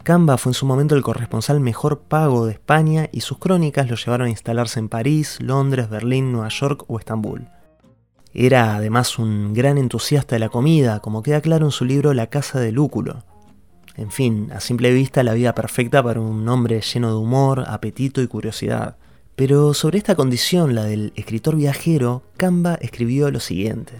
Camba 0.02 0.37
fue 0.37 0.50
en 0.50 0.54
su 0.54 0.66
momento 0.66 0.97
el 0.97 1.02
corresponsal 1.02 1.61
mejor 1.61 2.00
pago 2.00 2.47
de 2.47 2.52
España 2.52 3.09
y 3.12 3.21
sus 3.21 3.38
crónicas 3.38 3.88
lo 3.88 3.94
llevaron 3.94 4.26
a 4.26 4.30
instalarse 4.30 4.80
en 4.80 4.88
París, 4.88 5.38
Londres, 5.40 5.88
Berlín, 5.88 6.32
Nueva 6.32 6.49
York 6.49 6.85
o 6.88 6.99
Estambul. 6.99 7.49
Era 8.35 8.75
además 8.75 9.18
un 9.21 9.54
gran 9.54 9.78
entusiasta 9.78 10.35
de 10.35 10.40
la 10.40 10.49
comida, 10.49 10.99
como 10.99 11.23
queda 11.23 11.40
claro 11.40 11.66
en 11.66 11.71
su 11.71 11.85
libro 11.85 12.14
La 12.14 12.26
Casa 12.26 12.59
de 12.59 12.73
Lúculo. 12.73 13.25
En 13.97 14.11
fin, 14.11 14.50
a 14.52 14.59
simple 14.59 14.92
vista 14.92 15.23
la 15.23 15.35
vida 15.35 15.54
perfecta 15.54 16.02
para 16.02 16.21
un 16.21 16.49
hombre 16.49 16.80
lleno 16.80 17.09
de 17.09 17.16
humor, 17.16 17.64
apetito 17.68 18.23
y 18.23 18.26
curiosidad. 18.26 18.97
Pero 19.37 19.73
sobre 19.73 19.99
esta 19.99 20.16
condición, 20.16 20.75
la 20.75 20.82
del 20.85 21.12
escritor 21.14 21.54
viajero, 21.54 22.23
Camba 22.37 22.75
escribió 22.75 23.30
lo 23.30 23.38
siguiente. 23.38 23.92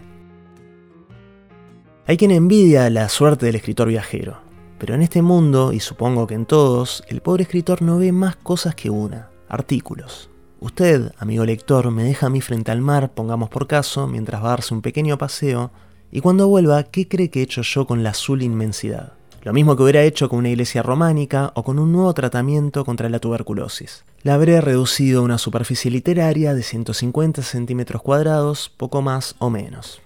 Hay 2.06 2.16
quien 2.16 2.32
envidia 2.32 2.90
la 2.90 3.09
suerte 3.09 3.47
del 3.47 3.54
escritor 3.54 3.87
viajero, 3.87 4.41
pero 4.82 4.96
en 4.96 5.02
este 5.02 5.22
mundo, 5.22 5.72
y 5.72 5.78
supongo 5.78 6.26
que 6.26 6.34
en 6.34 6.44
todos, 6.44 7.04
el 7.06 7.20
pobre 7.20 7.44
escritor 7.44 7.82
no 7.82 7.98
ve 7.98 8.10
más 8.10 8.34
cosas 8.34 8.74
que 8.74 8.90
una, 8.90 9.28
artículos. 9.48 10.28
Usted, 10.58 11.12
amigo 11.18 11.44
lector, 11.44 11.92
me 11.92 12.02
deja 12.02 12.26
a 12.26 12.30
mí 12.30 12.40
frente 12.40 12.72
al 12.72 12.80
mar, 12.80 13.12
pongamos 13.14 13.48
por 13.48 13.68
caso, 13.68 14.08
mientras 14.08 14.42
va 14.42 14.48
a 14.48 14.50
darse 14.56 14.74
un 14.74 14.82
pequeño 14.82 15.16
paseo, 15.18 15.70
y 16.10 16.20
cuando 16.20 16.48
vuelva, 16.48 16.82
¿qué 16.82 17.06
cree 17.06 17.30
que 17.30 17.38
he 17.38 17.42
hecho 17.44 17.62
yo 17.62 17.86
con 17.86 18.02
la 18.02 18.10
azul 18.10 18.42
inmensidad? 18.42 19.12
Lo 19.44 19.52
mismo 19.52 19.76
que 19.76 19.84
hubiera 19.84 20.02
hecho 20.02 20.28
con 20.28 20.40
una 20.40 20.48
iglesia 20.48 20.82
románica 20.82 21.52
o 21.54 21.62
con 21.62 21.78
un 21.78 21.92
nuevo 21.92 22.12
tratamiento 22.12 22.84
contra 22.84 23.08
la 23.08 23.20
tuberculosis. 23.20 24.04
La 24.24 24.34
habré 24.34 24.60
reducido 24.60 25.20
a 25.20 25.24
una 25.24 25.38
superficie 25.38 25.92
literaria 25.92 26.54
de 26.54 26.62
150 26.64 27.42
centímetros 27.42 28.02
cuadrados, 28.02 28.68
poco 28.76 29.00
más 29.00 29.36
o 29.38 29.48
menos. 29.48 30.02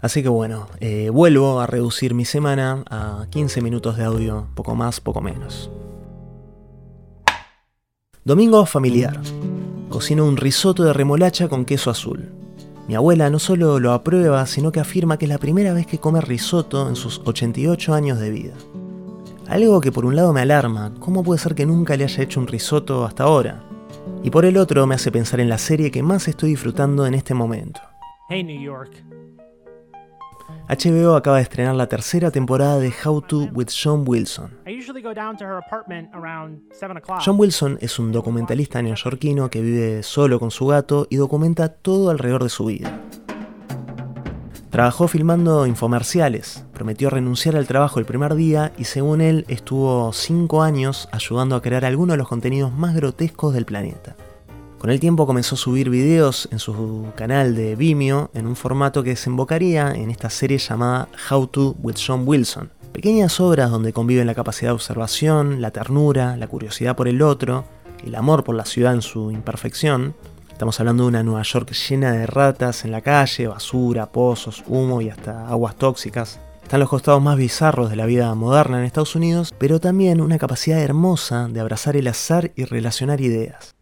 Así 0.00 0.22
que 0.22 0.28
bueno, 0.28 0.68
eh, 0.80 1.10
vuelvo 1.10 1.58
a 1.60 1.66
reducir 1.66 2.14
mi 2.14 2.24
semana 2.24 2.84
a 2.88 3.26
15 3.30 3.60
minutos 3.62 3.96
de 3.96 4.04
audio, 4.04 4.46
poco 4.54 4.76
más, 4.76 5.00
poco 5.00 5.20
menos. 5.20 5.70
Domingo 8.24 8.64
familiar. 8.66 9.20
Cocino 9.88 10.24
un 10.26 10.36
risotto 10.36 10.84
de 10.84 10.92
remolacha 10.92 11.48
con 11.48 11.64
queso 11.64 11.90
azul. 11.90 12.30
Mi 12.86 12.94
abuela 12.94 13.28
no 13.28 13.38
solo 13.38 13.80
lo 13.80 13.92
aprueba, 13.92 14.46
sino 14.46 14.70
que 14.70 14.80
afirma 14.80 15.18
que 15.18 15.24
es 15.24 15.30
la 15.30 15.38
primera 15.38 15.72
vez 15.72 15.86
que 15.86 15.98
come 15.98 16.20
risotto 16.20 16.88
en 16.88 16.94
sus 16.94 17.20
88 17.24 17.92
años 17.92 18.20
de 18.20 18.30
vida. 18.30 18.54
Algo 19.48 19.80
que 19.80 19.90
por 19.90 20.04
un 20.04 20.14
lado 20.14 20.32
me 20.32 20.42
alarma, 20.42 20.92
¿cómo 21.00 21.24
puede 21.24 21.40
ser 21.40 21.54
que 21.54 21.66
nunca 21.66 21.96
le 21.96 22.04
haya 22.04 22.22
hecho 22.22 22.38
un 22.38 22.46
risotto 22.46 23.04
hasta 23.04 23.24
ahora? 23.24 23.64
Y 24.22 24.30
por 24.30 24.44
el 24.44 24.58
otro 24.58 24.86
me 24.86 24.94
hace 24.94 25.10
pensar 25.10 25.40
en 25.40 25.48
la 25.48 25.58
serie 25.58 25.90
que 25.90 26.02
más 26.02 26.28
estoy 26.28 26.50
disfrutando 26.50 27.06
en 27.06 27.14
este 27.14 27.34
momento. 27.34 27.80
Hey 28.28 28.44
New 28.44 28.60
York, 28.60 28.92
HBO 30.68 31.16
acaba 31.16 31.38
de 31.38 31.44
estrenar 31.44 31.74
la 31.76 31.86
tercera 31.86 32.30
temporada 32.30 32.78
de 32.78 32.92
How 33.02 33.22
to 33.22 33.48
with 33.54 33.68
John 33.68 34.04
Wilson. 34.06 34.50
John 37.24 37.40
Wilson 37.40 37.78
es 37.80 37.98
un 37.98 38.12
documentalista 38.12 38.82
neoyorquino 38.82 39.48
que 39.48 39.62
vive 39.62 40.02
solo 40.02 40.38
con 40.38 40.50
su 40.50 40.66
gato 40.66 41.06
y 41.08 41.16
documenta 41.16 41.70
todo 41.70 42.10
alrededor 42.10 42.42
de 42.42 42.50
su 42.50 42.66
vida. 42.66 43.00
Trabajó 44.68 45.08
filmando 45.08 45.66
infomerciales, 45.66 46.66
prometió 46.74 47.08
renunciar 47.08 47.56
al 47.56 47.66
trabajo 47.66 47.98
el 47.98 48.04
primer 48.04 48.34
día 48.34 48.72
y 48.76 48.84
según 48.84 49.22
él 49.22 49.46
estuvo 49.48 50.12
cinco 50.12 50.62
años 50.62 51.08
ayudando 51.12 51.56
a 51.56 51.62
crear 51.62 51.86
algunos 51.86 52.12
de 52.12 52.18
los 52.18 52.28
contenidos 52.28 52.74
más 52.74 52.94
grotescos 52.94 53.54
del 53.54 53.64
planeta. 53.64 54.16
Con 54.78 54.90
el 54.90 55.00
tiempo 55.00 55.26
comenzó 55.26 55.56
a 55.56 55.58
subir 55.58 55.90
videos 55.90 56.48
en 56.52 56.60
su 56.60 57.06
canal 57.16 57.56
de 57.56 57.74
Vimeo 57.74 58.30
en 58.32 58.46
un 58.46 58.54
formato 58.54 59.02
que 59.02 59.10
desembocaría 59.10 59.90
en 59.90 60.08
esta 60.08 60.30
serie 60.30 60.58
llamada 60.58 61.08
How 61.28 61.48
to 61.48 61.74
with 61.82 61.96
John 61.96 62.22
Wilson. 62.24 62.70
Pequeñas 62.92 63.40
obras 63.40 63.72
donde 63.72 63.92
conviven 63.92 64.28
la 64.28 64.36
capacidad 64.36 64.70
de 64.70 64.74
observación, 64.74 65.60
la 65.60 65.72
ternura, 65.72 66.36
la 66.36 66.46
curiosidad 66.46 66.94
por 66.94 67.08
el 67.08 67.22
otro, 67.22 67.64
el 68.04 68.14
amor 68.14 68.44
por 68.44 68.54
la 68.54 68.64
ciudad 68.64 68.94
en 68.94 69.02
su 69.02 69.32
imperfección. 69.32 70.14
Estamos 70.48 70.78
hablando 70.78 71.02
de 71.02 71.08
una 71.08 71.22
Nueva 71.24 71.42
York 71.42 71.72
llena 71.72 72.12
de 72.12 72.26
ratas 72.26 72.84
en 72.84 72.92
la 72.92 73.00
calle, 73.00 73.48
basura, 73.48 74.06
pozos, 74.06 74.62
humo 74.68 75.00
y 75.02 75.10
hasta 75.10 75.48
aguas 75.48 75.74
tóxicas. 75.74 76.38
Están 76.68 76.80
los 76.80 76.90
costados 76.90 77.22
más 77.22 77.38
bizarros 77.38 77.88
de 77.88 77.96
la 77.96 78.04
vida 78.04 78.34
moderna 78.34 78.78
en 78.78 78.84
Estados 78.84 79.16
Unidos, 79.16 79.54
pero 79.56 79.80
también 79.80 80.20
una 80.20 80.36
capacidad 80.36 80.78
hermosa 80.78 81.48
de 81.48 81.60
abrazar 81.60 81.96
el 81.96 82.06
azar 82.08 82.52
y 82.56 82.66
relacionar 82.66 83.22
ideas. 83.22 83.74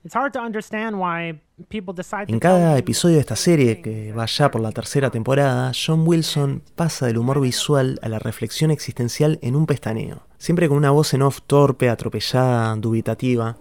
En 2.28 2.38
cada 2.38 2.78
episodio 2.78 3.16
de 3.16 3.20
esta 3.22 3.34
serie, 3.34 3.82
que 3.82 4.12
va 4.12 4.26
ya 4.26 4.52
por 4.52 4.60
la 4.60 4.70
tercera 4.70 5.10
temporada, 5.10 5.72
John 5.74 6.04
Wilson 6.06 6.62
pasa 6.76 7.06
del 7.06 7.18
humor 7.18 7.40
visual 7.40 7.98
a 8.02 8.08
la 8.08 8.20
reflexión 8.20 8.70
existencial 8.70 9.40
en 9.42 9.56
un 9.56 9.66
pestaneo, 9.66 10.22
siempre 10.38 10.68
con 10.68 10.76
una 10.76 10.92
voz 10.92 11.12
en 11.12 11.22
off 11.22 11.40
torpe, 11.44 11.88
atropellada, 11.88 12.72
dubitativa. 12.76 13.56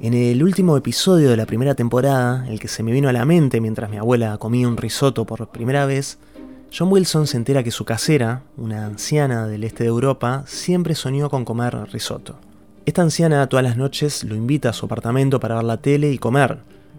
En 0.00 0.14
el 0.14 0.42
último 0.42 0.78
episodio 0.78 1.28
de 1.28 1.36
la 1.36 1.44
primera 1.44 1.74
temporada, 1.74 2.46
el 2.48 2.60
que 2.60 2.68
se 2.68 2.82
me 2.82 2.92
vino 2.92 3.10
a 3.10 3.12
la 3.12 3.26
mente 3.26 3.60
mientras 3.60 3.90
mi 3.90 3.98
abuela 3.98 4.38
comía 4.38 4.66
un 4.66 4.78
risotto 4.78 5.26
por 5.26 5.48
primera 5.50 5.84
vez, 5.84 6.18
John 6.72 6.92
Wilson 6.92 7.26
se 7.26 7.36
entera 7.36 7.64
que 7.64 7.72
su 7.72 7.84
casera, 7.84 8.42
una 8.56 8.86
anciana 8.86 9.48
del 9.48 9.64
este 9.64 9.82
de 9.82 9.88
Europa, 9.88 10.44
siempre 10.46 10.94
soñó 10.94 11.28
con 11.28 11.44
comer 11.44 11.74
risotto. 11.92 12.38
Esta 12.86 13.02
anciana 13.02 13.48
todas 13.48 13.64
las 13.64 13.76
noches 13.76 14.22
lo 14.22 14.36
invita 14.36 14.70
a 14.70 14.72
su 14.72 14.86
apartamento 14.86 15.40
para 15.40 15.56
ver 15.56 15.64
la 15.64 15.78
tele 15.78 16.12
y 16.12 16.18
comer. 16.18 16.58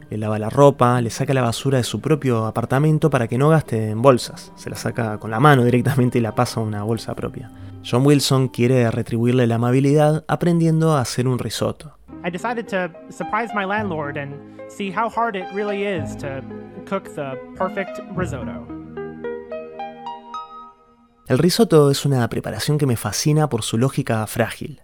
Le 0.09 0.17
lava 0.17 0.37
la 0.39 0.49
ropa, 0.49 0.99
le 0.99 1.09
saca 1.09 1.33
la 1.33 1.41
basura 1.41 1.77
de 1.77 1.85
su 1.85 2.01
propio 2.01 2.45
apartamento 2.47 3.09
para 3.09 3.29
que 3.29 3.37
no 3.37 3.47
gaste 3.47 3.91
en 3.91 4.01
bolsas. 4.01 4.51
Se 4.57 4.69
la 4.69 4.75
saca 4.75 5.17
con 5.19 5.31
la 5.31 5.39
mano 5.39 5.63
directamente 5.63 6.17
y 6.17 6.21
la 6.21 6.35
pasa 6.35 6.59
a 6.59 6.63
una 6.63 6.83
bolsa 6.83 7.15
propia. 7.15 7.49
John 7.89 8.05
Wilson 8.05 8.49
quiere 8.49 8.91
retribuirle 8.91 9.47
la 9.47 9.55
amabilidad 9.55 10.25
aprendiendo 10.27 10.97
a 10.97 11.01
hacer 11.01 11.29
un 11.29 11.39
risotto. 11.39 11.97
I 12.25 12.29
decided 12.29 12.67
to 12.67 12.91
surprise 13.09 13.53
my 13.55 13.65
landlord 13.65 14.17
and 14.17 14.33
see 14.69 14.91
how 14.91 15.09
hard 15.09 15.37
it 15.37 15.45
really 15.53 15.85
is 15.85 16.15
to 16.17 16.41
cook 16.85 17.05
the 17.15 17.37
perfect 17.57 18.01
risotto. 18.17 18.80
El 21.31 21.37
risotto 21.37 21.89
es 21.89 22.03
una 22.03 22.27
preparación 22.27 22.77
que 22.77 22.85
me 22.85 22.97
fascina 22.97 23.47
por 23.47 23.63
su 23.63 23.77
lógica 23.77 24.27
frágil. 24.27 24.81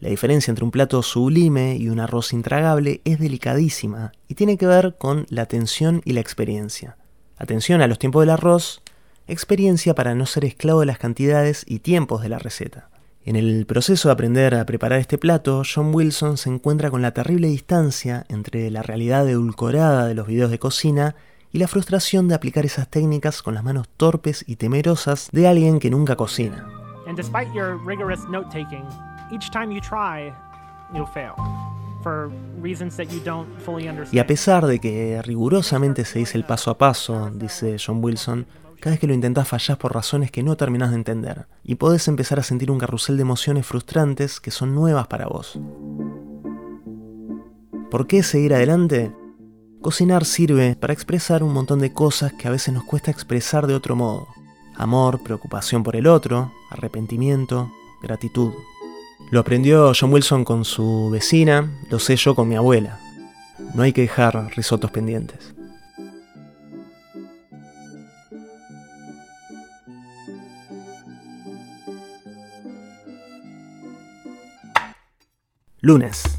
La 0.00 0.08
diferencia 0.08 0.50
entre 0.50 0.64
un 0.64 0.72
plato 0.72 1.04
sublime 1.04 1.76
y 1.76 1.88
un 1.88 2.00
arroz 2.00 2.32
intragable 2.32 3.00
es 3.04 3.20
delicadísima 3.20 4.10
y 4.26 4.34
tiene 4.34 4.58
que 4.58 4.66
ver 4.66 4.96
con 4.98 5.24
la 5.28 5.42
atención 5.42 6.02
y 6.04 6.14
la 6.14 6.20
experiencia. 6.20 6.96
Atención 7.36 7.80
a 7.80 7.86
los 7.86 8.00
tiempos 8.00 8.22
del 8.22 8.30
arroz, 8.30 8.82
experiencia 9.28 9.94
para 9.94 10.16
no 10.16 10.26
ser 10.26 10.44
esclavo 10.46 10.80
de 10.80 10.86
las 10.86 10.98
cantidades 10.98 11.64
y 11.64 11.78
tiempos 11.78 12.22
de 12.22 12.28
la 12.28 12.40
receta. 12.40 12.90
En 13.24 13.36
el 13.36 13.64
proceso 13.64 14.08
de 14.08 14.14
aprender 14.14 14.56
a 14.56 14.66
preparar 14.66 14.98
este 14.98 15.16
plato, 15.16 15.62
John 15.64 15.94
Wilson 15.94 16.38
se 16.38 16.50
encuentra 16.50 16.90
con 16.90 17.02
la 17.02 17.14
terrible 17.14 17.46
distancia 17.46 18.26
entre 18.28 18.68
la 18.72 18.82
realidad 18.82 19.28
edulcorada 19.28 20.08
de 20.08 20.14
los 20.14 20.26
videos 20.26 20.50
de 20.50 20.58
cocina 20.58 21.14
y 21.54 21.58
la 21.58 21.68
frustración 21.68 22.26
de 22.26 22.34
aplicar 22.34 22.66
esas 22.66 22.88
técnicas 22.88 23.40
con 23.40 23.54
las 23.54 23.62
manos 23.62 23.88
torpes 23.96 24.44
y 24.48 24.56
temerosas 24.56 25.28
de 25.30 25.46
alguien 25.46 25.78
que 25.78 25.88
nunca 25.88 26.16
cocina. 26.16 26.68
Y 34.10 34.18
a 34.18 34.26
pesar 34.26 34.66
de 34.66 34.80
que 34.80 35.22
rigurosamente 35.22 36.04
se 36.04 36.18
dice 36.18 36.36
el 36.36 36.44
paso 36.44 36.72
a 36.72 36.76
paso, 36.76 37.30
dice 37.32 37.76
John 37.78 38.02
Wilson, 38.02 38.46
cada 38.80 38.94
vez 38.94 39.00
que 39.00 39.06
lo 39.06 39.14
intentás 39.14 39.46
fallás 39.46 39.78
por 39.78 39.94
razones 39.94 40.32
que 40.32 40.42
no 40.42 40.56
terminás 40.56 40.90
de 40.90 40.96
entender, 40.96 41.46
y 41.62 41.76
podés 41.76 42.08
empezar 42.08 42.40
a 42.40 42.42
sentir 42.42 42.72
un 42.72 42.80
carrusel 42.80 43.16
de 43.16 43.22
emociones 43.22 43.64
frustrantes 43.64 44.40
que 44.40 44.50
son 44.50 44.74
nuevas 44.74 45.06
para 45.06 45.28
vos. 45.28 45.56
¿Por 47.92 48.08
qué 48.08 48.24
seguir 48.24 48.54
adelante? 48.54 49.12
Cocinar 49.84 50.24
sirve 50.24 50.76
para 50.76 50.94
expresar 50.94 51.42
un 51.42 51.52
montón 51.52 51.78
de 51.78 51.92
cosas 51.92 52.32
que 52.32 52.48
a 52.48 52.50
veces 52.50 52.72
nos 52.72 52.84
cuesta 52.84 53.10
expresar 53.10 53.66
de 53.66 53.74
otro 53.74 53.94
modo. 53.94 54.28
Amor, 54.76 55.22
preocupación 55.22 55.82
por 55.82 55.94
el 55.94 56.06
otro, 56.06 56.54
arrepentimiento, 56.70 57.70
gratitud. 58.00 58.54
Lo 59.30 59.40
aprendió 59.40 59.92
John 59.94 60.10
Wilson 60.10 60.42
con 60.42 60.64
su 60.64 61.10
vecina, 61.10 61.70
lo 61.90 61.98
sé 61.98 62.16
yo 62.16 62.34
con 62.34 62.48
mi 62.48 62.56
abuela. 62.56 62.98
No 63.74 63.82
hay 63.82 63.92
que 63.92 64.00
dejar 64.00 64.50
risotos 64.56 64.90
pendientes. 64.90 65.54
Lunes. 75.82 76.33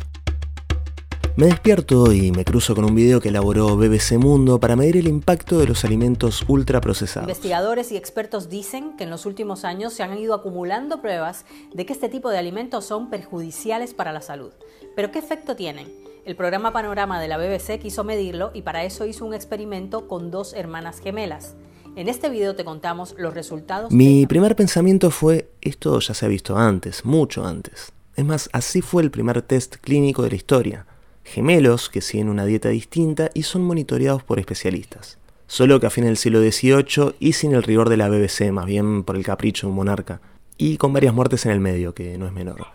Me 1.37 1.47
despierto 1.47 2.13
y 2.13 2.31
me 2.31 2.45
cruzo 2.45 2.75
con 2.75 2.85
un 2.85 2.95
video 2.95 3.19
que 3.19 3.27
elaboró 3.27 3.75
BBC 3.75 4.13
Mundo 4.13 4.57
para 4.57 4.77
medir 4.77 4.95
el 4.95 5.09
impacto 5.09 5.59
de 5.59 5.67
los 5.67 5.83
alimentos 5.83 6.45
ultraprocesados. 6.47 7.27
Investigadores 7.27 7.91
y 7.91 7.97
expertos 7.97 8.47
dicen 8.47 8.95
que 8.95 9.03
en 9.03 9.09
los 9.09 9.25
últimos 9.25 9.65
años 9.65 9.91
se 9.91 10.03
han 10.03 10.17
ido 10.17 10.33
acumulando 10.33 11.01
pruebas 11.01 11.43
de 11.73 11.85
que 11.85 11.91
este 11.91 12.07
tipo 12.07 12.29
de 12.29 12.37
alimentos 12.37 12.85
son 12.85 13.09
perjudiciales 13.09 13.93
para 13.93 14.13
la 14.13 14.21
salud. 14.21 14.53
Pero 14.95 15.11
¿qué 15.11 15.19
efecto 15.19 15.57
tienen? 15.57 15.91
El 16.23 16.37
programa 16.37 16.71
Panorama 16.71 17.19
de 17.19 17.27
la 17.27 17.37
BBC 17.37 17.81
quiso 17.81 18.05
medirlo 18.05 18.51
y 18.53 18.61
para 18.61 18.85
eso 18.85 19.05
hizo 19.05 19.25
un 19.25 19.33
experimento 19.33 20.07
con 20.07 20.31
dos 20.31 20.53
hermanas 20.53 21.01
gemelas. 21.01 21.55
En 21.97 22.07
este 22.07 22.29
video 22.29 22.55
te 22.55 22.63
contamos 22.63 23.13
los 23.17 23.33
resultados. 23.33 23.91
Mi 23.91 24.25
primer 24.25 24.55
pensamiento 24.55 25.11
fue, 25.11 25.49
esto 25.59 25.99
ya 25.99 26.13
se 26.13 26.25
ha 26.25 26.29
visto 26.29 26.55
antes, 26.57 27.03
mucho 27.03 27.45
antes. 27.45 27.91
Es 28.15 28.23
más, 28.23 28.49
así 28.53 28.81
fue 28.81 29.03
el 29.03 29.11
primer 29.11 29.41
test 29.41 29.75
clínico 29.81 30.23
de 30.23 30.29
la 30.29 30.35
historia. 30.37 30.85
Gemelos 31.25 31.89
que 31.89 32.01
siguen 32.01 32.29
una 32.29 32.45
dieta 32.45 32.69
distinta 32.69 33.31
y 33.33 33.43
son 33.43 33.63
monitoreados 33.63 34.23
por 34.23 34.39
especialistas. 34.39 35.17
Solo 35.47 35.79
que 35.79 35.87
a 35.87 35.89
fin 35.89 36.05
del 36.05 36.17
siglo 36.17 36.39
XVIII 36.39 37.15
y 37.19 37.33
sin 37.33 37.53
el 37.53 37.63
rigor 37.63 37.89
de 37.89 37.97
la 37.97 38.07
BBC, 38.07 38.51
más 38.51 38.67
bien 38.67 39.03
por 39.03 39.15
el 39.15 39.25
capricho 39.25 39.67
de 39.67 39.71
un 39.71 39.75
monarca. 39.75 40.21
Y 40.57 40.77
con 40.77 40.93
varias 40.93 41.13
muertes 41.13 41.45
en 41.45 41.51
el 41.51 41.59
medio, 41.59 41.93
que 41.93 42.17
no 42.17 42.27
es 42.27 42.31
menor. 42.31 42.67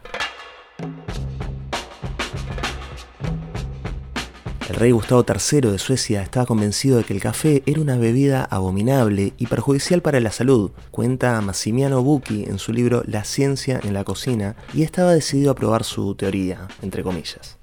El 4.69 4.77
rey 4.77 4.91
Gustavo 4.91 5.25
III 5.27 5.73
de 5.73 5.79
Suecia 5.79 6.23
estaba 6.23 6.47
convencido 6.47 6.99
de 6.99 7.05
que 7.05 7.15
el 7.15 7.21
café 7.21 7.63
era 7.67 7.81
una 7.81 7.97
bebida 7.99 8.45
abominable 8.45 9.33
y 9.39 9.47
perjudicial 9.47 10.03
para 10.03 10.21
la 10.21 10.33
salud, 10.33 10.73
cuenta 10.91 11.41
Massimiano 11.41 12.03
Bucchi 12.03 12.45
en 12.45 12.59
su 12.59 12.73
libro 12.73 13.03
La 13.07 13.25
ciencia 13.25 13.81
en 13.83 13.95
la 13.95 14.05
cocina, 14.05 14.57
y 14.75 14.83
estaba 14.83 15.15
decidido 15.15 15.53
a 15.53 15.55
probar 15.55 15.85
su 15.85 16.15
teoría, 16.15 16.69
entre 16.83 17.03
comillas. 17.03 17.60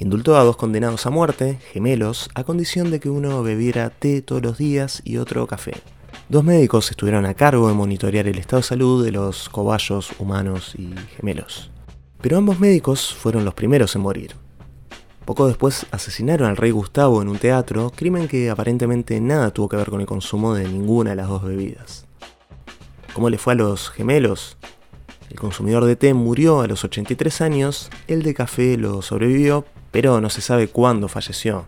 Indultó 0.00 0.36
a 0.36 0.44
dos 0.44 0.56
condenados 0.56 1.06
a 1.06 1.10
muerte, 1.10 1.58
gemelos, 1.72 2.30
a 2.34 2.44
condición 2.44 2.92
de 2.92 3.00
que 3.00 3.10
uno 3.10 3.42
bebiera 3.42 3.90
té 3.90 4.22
todos 4.22 4.40
los 4.40 4.56
días 4.56 5.02
y 5.04 5.16
otro 5.16 5.46
café. 5.48 5.72
Dos 6.28 6.44
médicos 6.44 6.90
estuvieron 6.90 7.26
a 7.26 7.34
cargo 7.34 7.66
de 7.66 7.74
monitorear 7.74 8.28
el 8.28 8.38
estado 8.38 8.58
de 8.60 8.68
salud 8.68 9.04
de 9.04 9.10
los 9.10 9.48
cobayos 9.48 10.12
humanos 10.20 10.74
y 10.78 10.94
gemelos. 11.16 11.72
Pero 12.20 12.38
ambos 12.38 12.60
médicos 12.60 13.12
fueron 13.12 13.44
los 13.44 13.54
primeros 13.54 13.96
en 13.96 14.02
morir. 14.02 14.34
Poco 15.24 15.48
después 15.48 15.86
asesinaron 15.90 16.48
al 16.48 16.56
rey 16.56 16.70
Gustavo 16.70 17.20
en 17.20 17.28
un 17.28 17.38
teatro, 17.38 17.90
crimen 17.94 18.28
que 18.28 18.50
aparentemente 18.50 19.20
nada 19.20 19.50
tuvo 19.50 19.68
que 19.68 19.76
ver 19.76 19.90
con 19.90 20.00
el 20.00 20.06
consumo 20.06 20.54
de 20.54 20.68
ninguna 20.68 21.10
de 21.10 21.16
las 21.16 21.28
dos 21.28 21.42
bebidas. 21.42 22.06
¿Cómo 23.14 23.30
le 23.30 23.38
fue 23.38 23.54
a 23.54 23.56
los 23.56 23.90
gemelos? 23.90 24.58
El 25.28 25.40
consumidor 25.40 25.84
de 25.86 25.96
té 25.96 26.14
murió 26.14 26.60
a 26.60 26.68
los 26.68 26.84
83 26.84 27.40
años, 27.40 27.90
el 28.06 28.22
de 28.22 28.32
café 28.32 28.76
lo 28.76 29.02
sobrevivió, 29.02 29.64
pero 29.90 30.20
no 30.20 30.30
se 30.30 30.40
sabe 30.40 30.68
cuándo 30.68 31.08
falleció. 31.08 31.66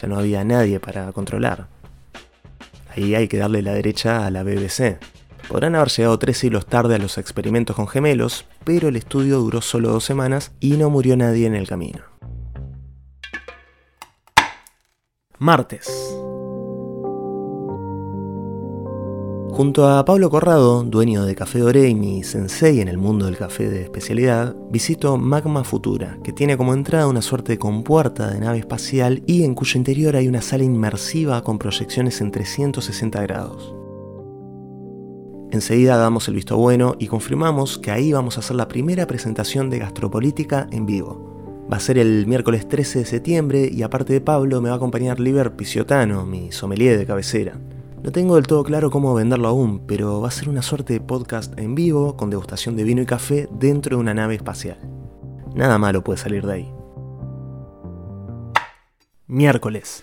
Ya 0.00 0.08
no 0.08 0.18
había 0.18 0.44
nadie 0.44 0.80
para 0.80 1.12
controlar. 1.12 1.68
Ahí 2.94 3.14
hay 3.14 3.28
que 3.28 3.38
darle 3.38 3.62
la 3.62 3.72
derecha 3.72 4.26
a 4.26 4.30
la 4.30 4.42
BBC. 4.42 4.98
Podrán 5.48 5.74
haber 5.74 5.88
llegado 5.88 6.18
tres 6.18 6.38
siglos 6.38 6.66
tarde 6.66 6.94
a 6.94 6.98
los 6.98 7.18
experimentos 7.18 7.76
con 7.76 7.88
gemelos, 7.88 8.46
pero 8.64 8.88
el 8.88 8.96
estudio 8.96 9.38
duró 9.38 9.60
solo 9.60 9.90
dos 9.90 10.04
semanas 10.04 10.52
y 10.60 10.72
no 10.72 10.90
murió 10.90 11.16
nadie 11.16 11.46
en 11.46 11.54
el 11.54 11.66
camino. 11.66 12.00
Martes. 15.38 16.21
Junto 19.52 19.86
a 19.86 20.02
Pablo 20.06 20.30
Corrado, 20.30 20.82
dueño 20.82 21.26
de 21.26 21.34
Café 21.34 21.58
Doré 21.58 21.86
y 21.86 21.94
mi 21.94 22.22
sensei 22.22 22.80
en 22.80 22.88
el 22.88 22.96
mundo 22.96 23.26
del 23.26 23.36
café 23.36 23.68
de 23.68 23.82
especialidad, 23.82 24.56
visito 24.70 25.18
Magma 25.18 25.62
Futura, 25.62 26.18
que 26.24 26.32
tiene 26.32 26.56
como 26.56 26.72
entrada 26.72 27.06
una 27.06 27.20
suerte 27.20 27.52
de 27.52 27.58
compuerta 27.58 28.30
de 28.30 28.40
nave 28.40 28.60
espacial 28.60 29.22
y 29.26 29.44
en 29.44 29.54
cuyo 29.54 29.76
interior 29.76 30.16
hay 30.16 30.26
una 30.26 30.40
sala 30.40 30.64
inmersiva 30.64 31.44
con 31.44 31.58
proyecciones 31.58 32.22
en 32.22 32.30
360 32.30 33.20
grados. 33.24 33.74
Enseguida 35.50 35.98
damos 35.98 36.28
el 36.28 36.34
visto 36.34 36.56
bueno 36.56 36.96
y 36.98 37.08
confirmamos 37.08 37.76
que 37.76 37.90
ahí 37.90 38.10
vamos 38.10 38.38
a 38.38 38.40
hacer 38.40 38.56
la 38.56 38.68
primera 38.68 39.06
presentación 39.06 39.68
de 39.68 39.80
Gastropolítica 39.80 40.66
en 40.72 40.86
vivo. 40.86 41.66
Va 41.70 41.76
a 41.76 41.80
ser 41.80 41.98
el 41.98 42.26
miércoles 42.26 42.66
13 42.68 43.00
de 43.00 43.04
septiembre 43.04 43.68
y 43.70 43.82
aparte 43.82 44.14
de 44.14 44.22
Pablo 44.22 44.62
me 44.62 44.70
va 44.70 44.76
a 44.76 44.78
acompañar 44.78 45.20
Liber 45.20 45.56
Pisiotano, 45.56 46.24
mi 46.24 46.52
sommelier 46.52 46.96
de 46.96 47.04
cabecera. 47.04 47.60
No 48.02 48.10
tengo 48.10 48.34
del 48.34 48.48
todo 48.48 48.64
claro 48.64 48.90
cómo 48.90 49.14
venderlo 49.14 49.46
aún, 49.46 49.86
pero 49.86 50.20
va 50.20 50.26
a 50.26 50.32
ser 50.32 50.48
una 50.48 50.60
suerte 50.60 50.94
de 50.94 51.00
podcast 51.00 51.56
en 51.56 51.76
vivo 51.76 52.16
con 52.16 52.30
degustación 52.30 52.74
de 52.74 52.82
vino 52.82 53.00
y 53.00 53.06
café 53.06 53.48
dentro 53.52 53.96
de 53.96 54.00
una 54.00 54.12
nave 54.12 54.34
espacial. 54.34 54.76
Nada 55.54 55.78
malo 55.78 56.02
puede 56.02 56.18
salir 56.18 56.44
de 56.44 56.52
ahí. 56.52 56.72
Miércoles. 59.28 60.02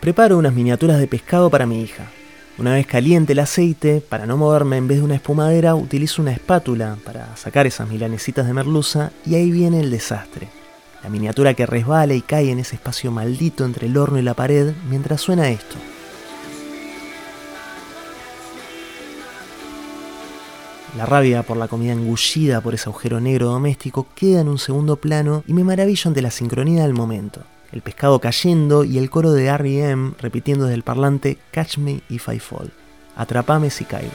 Preparo 0.00 0.38
unas 0.38 0.54
miniaturas 0.54 1.00
de 1.00 1.08
pescado 1.08 1.50
para 1.50 1.66
mi 1.66 1.82
hija. 1.82 2.04
Una 2.56 2.74
vez 2.74 2.86
caliente 2.86 3.32
el 3.32 3.40
aceite, 3.40 4.00
para 4.00 4.26
no 4.26 4.36
moverme 4.36 4.76
en 4.76 4.86
vez 4.86 4.98
de 4.98 5.04
una 5.04 5.16
espumadera, 5.16 5.74
utilizo 5.74 6.22
una 6.22 6.30
espátula 6.30 6.98
para 7.04 7.36
sacar 7.36 7.66
esas 7.66 7.88
milanesitas 7.88 8.46
de 8.46 8.54
merluza 8.54 9.10
y 9.26 9.34
ahí 9.34 9.50
viene 9.50 9.80
el 9.80 9.90
desastre. 9.90 10.50
La 11.02 11.10
miniatura 11.10 11.54
que 11.54 11.66
resbala 11.66 12.14
y 12.14 12.22
cae 12.22 12.52
en 12.52 12.60
ese 12.60 12.76
espacio 12.76 13.10
maldito 13.10 13.64
entre 13.64 13.88
el 13.88 13.96
horno 13.96 14.20
y 14.20 14.22
la 14.22 14.34
pared 14.34 14.72
mientras 14.88 15.20
suena 15.20 15.50
esto. 15.50 15.76
La 20.96 21.06
rabia 21.06 21.42
por 21.42 21.56
la 21.56 21.68
comida 21.68 21.92
engullida 21.92 22.60
por 22.60 22.74
ese 22.74 22.88
agujero 22.88 23.20
negro 23.20 23.46
doméstico 23.46 24.06
queda 24.14 24.40
en 24.40 24.48
un 24.48 24.58
segundo 24.58 24.96
plano 24.96 25.44
y 25.46 25.52
me 25.52 25.64
maravillo 25.64 26.08
ante 26.08 26.22
la 26.22 26.30
sincronía 26.30 26.82
del 26.82 26.94
momento 26.94 27.42
el 27.72 27.82
pescado 27.82 28.20
cayendo 28.20 28.84
y 28.84 28.98
el 28.98 29.10
coro 29.10 29.32
de 29.32 29.46
R.E.M. 29.46 30.12
repitiendo 30.18 30.64
desde 30.64 30.76
el 30.76 30.82
parlante 30.82 31.38
Catch 31.50 31.78
me 31.78 32.00
if 32.08 32.28
I 32.28 32.38
fall, 32.38 32.72
atrapame 33.16 33.70
si 33.70 33.84
caigo. 33.84 34.12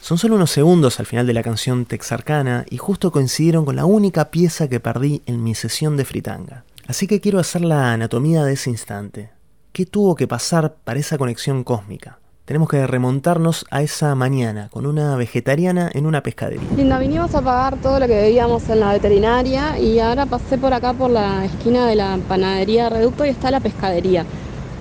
Son 0.00 0.16
solo 0.16 0.36
unos 0.36 0.50
segundos 0.50 1.00
al 1.00 1.06
final 1.06 1.26
de 1.26 1.34
la 1.34 1.42
canción 1.42 1.84
texarcana 1.84 2.64
y 2.70 2.78
justo 2.78 3.12
coincidieron 3.12 3.66
con 3.66 3.76
la 3.76 3.84
única 3.84 4.30
pieza 4.30 4.66
que 4.66 4.80
perdí 4.80 5.20
en 5.26 5.44
mi 5.44 5.54
sesión 5.54 5.98
de 5.98 6.06
fritanga. 6.06 6.64
Así 6.86 7.06
que 7.06 7.20
quiero 7.20 7.38
hacer 7.38 7.60
la 7.60 7.92
anatomía 7.92 8.42
de 8.44 8.54
ese 8.54 8.70
instante. 8.70 9.37
¿Qué 9.78 9.86
tuvo 9.86 10.16
que 10.16 10.26
pasar 10.26 10.74
para 10.82 10.98
esa 10.98 11.18
conexión 11.18 11.62
cósmica? 11.62 12.18
tenemos 12.44 12.68
que 12.68 12.84
remontarnos 12.84 13.64
a 13.70 13.82
esa 13.82 14.12
mañana 14.16 14.68
con 14.72 14.86
una 14.86 15.14
vegetariana 15.14 15.88
en 15.94 16.04
una 16.04 16.20
pescadería. 16.20 16.66
Linda, 16.76 16.98
vinimos 16.98 17.32
a 17.36 17.42
pagar 17.42 17.76
todo 17.80 18.00
lo 18.00 18.08
que 18.08 18.16
veíamos 18.16 18.68
en 18.70 18.80
la 18.80 18.92
veterinaria 18.92 19.78
y 19.78 20.00
ahora 20.00 20.26
pasé 20.26 20.58
por 20.58 20.74
acá 20.74 20.94
por 20.94 21.12
la 21.12 21.44
esquina 21.44 21.86
de 21.86 21.94
la 21.94 22.18
panadería 22.26 22.88
Reducto 22.88 23.24
y 23.24 23.28
está 23.28 23.52
la 23.52 23.60
pescadería. 23.60 24.24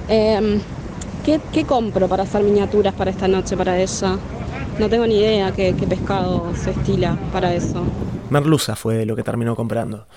Em, 0.08 0.60
¿qué, 1.24 1.64
compro 1.64 2.08
para 2.08 2.24
hacer 2.24 2.42
miniaturas 2.42 2.96
para 2.96 3.12
esta 3.12 3.28
noche, 3.28 3.56
para 3.56 3.78
ella? 3.78 4.18
No 4.80 4.90
tengo 4.90 5.06
ni 5.06 5.20
idea 5.20 5.52
qué, 5.52 5.76
qué 5.76 5.86
pescado 5.86 6.56
se 6.56 6.72
estila 6.72 7.16
para 7.32 7.54
eso. 7.54 7.84
Merluza 8.32 8.76
fue 8.76 9.06
lo 9.06 9.16
que 9.16 9.22
terminó 9.22 9.56
comprando. 9.56 10.08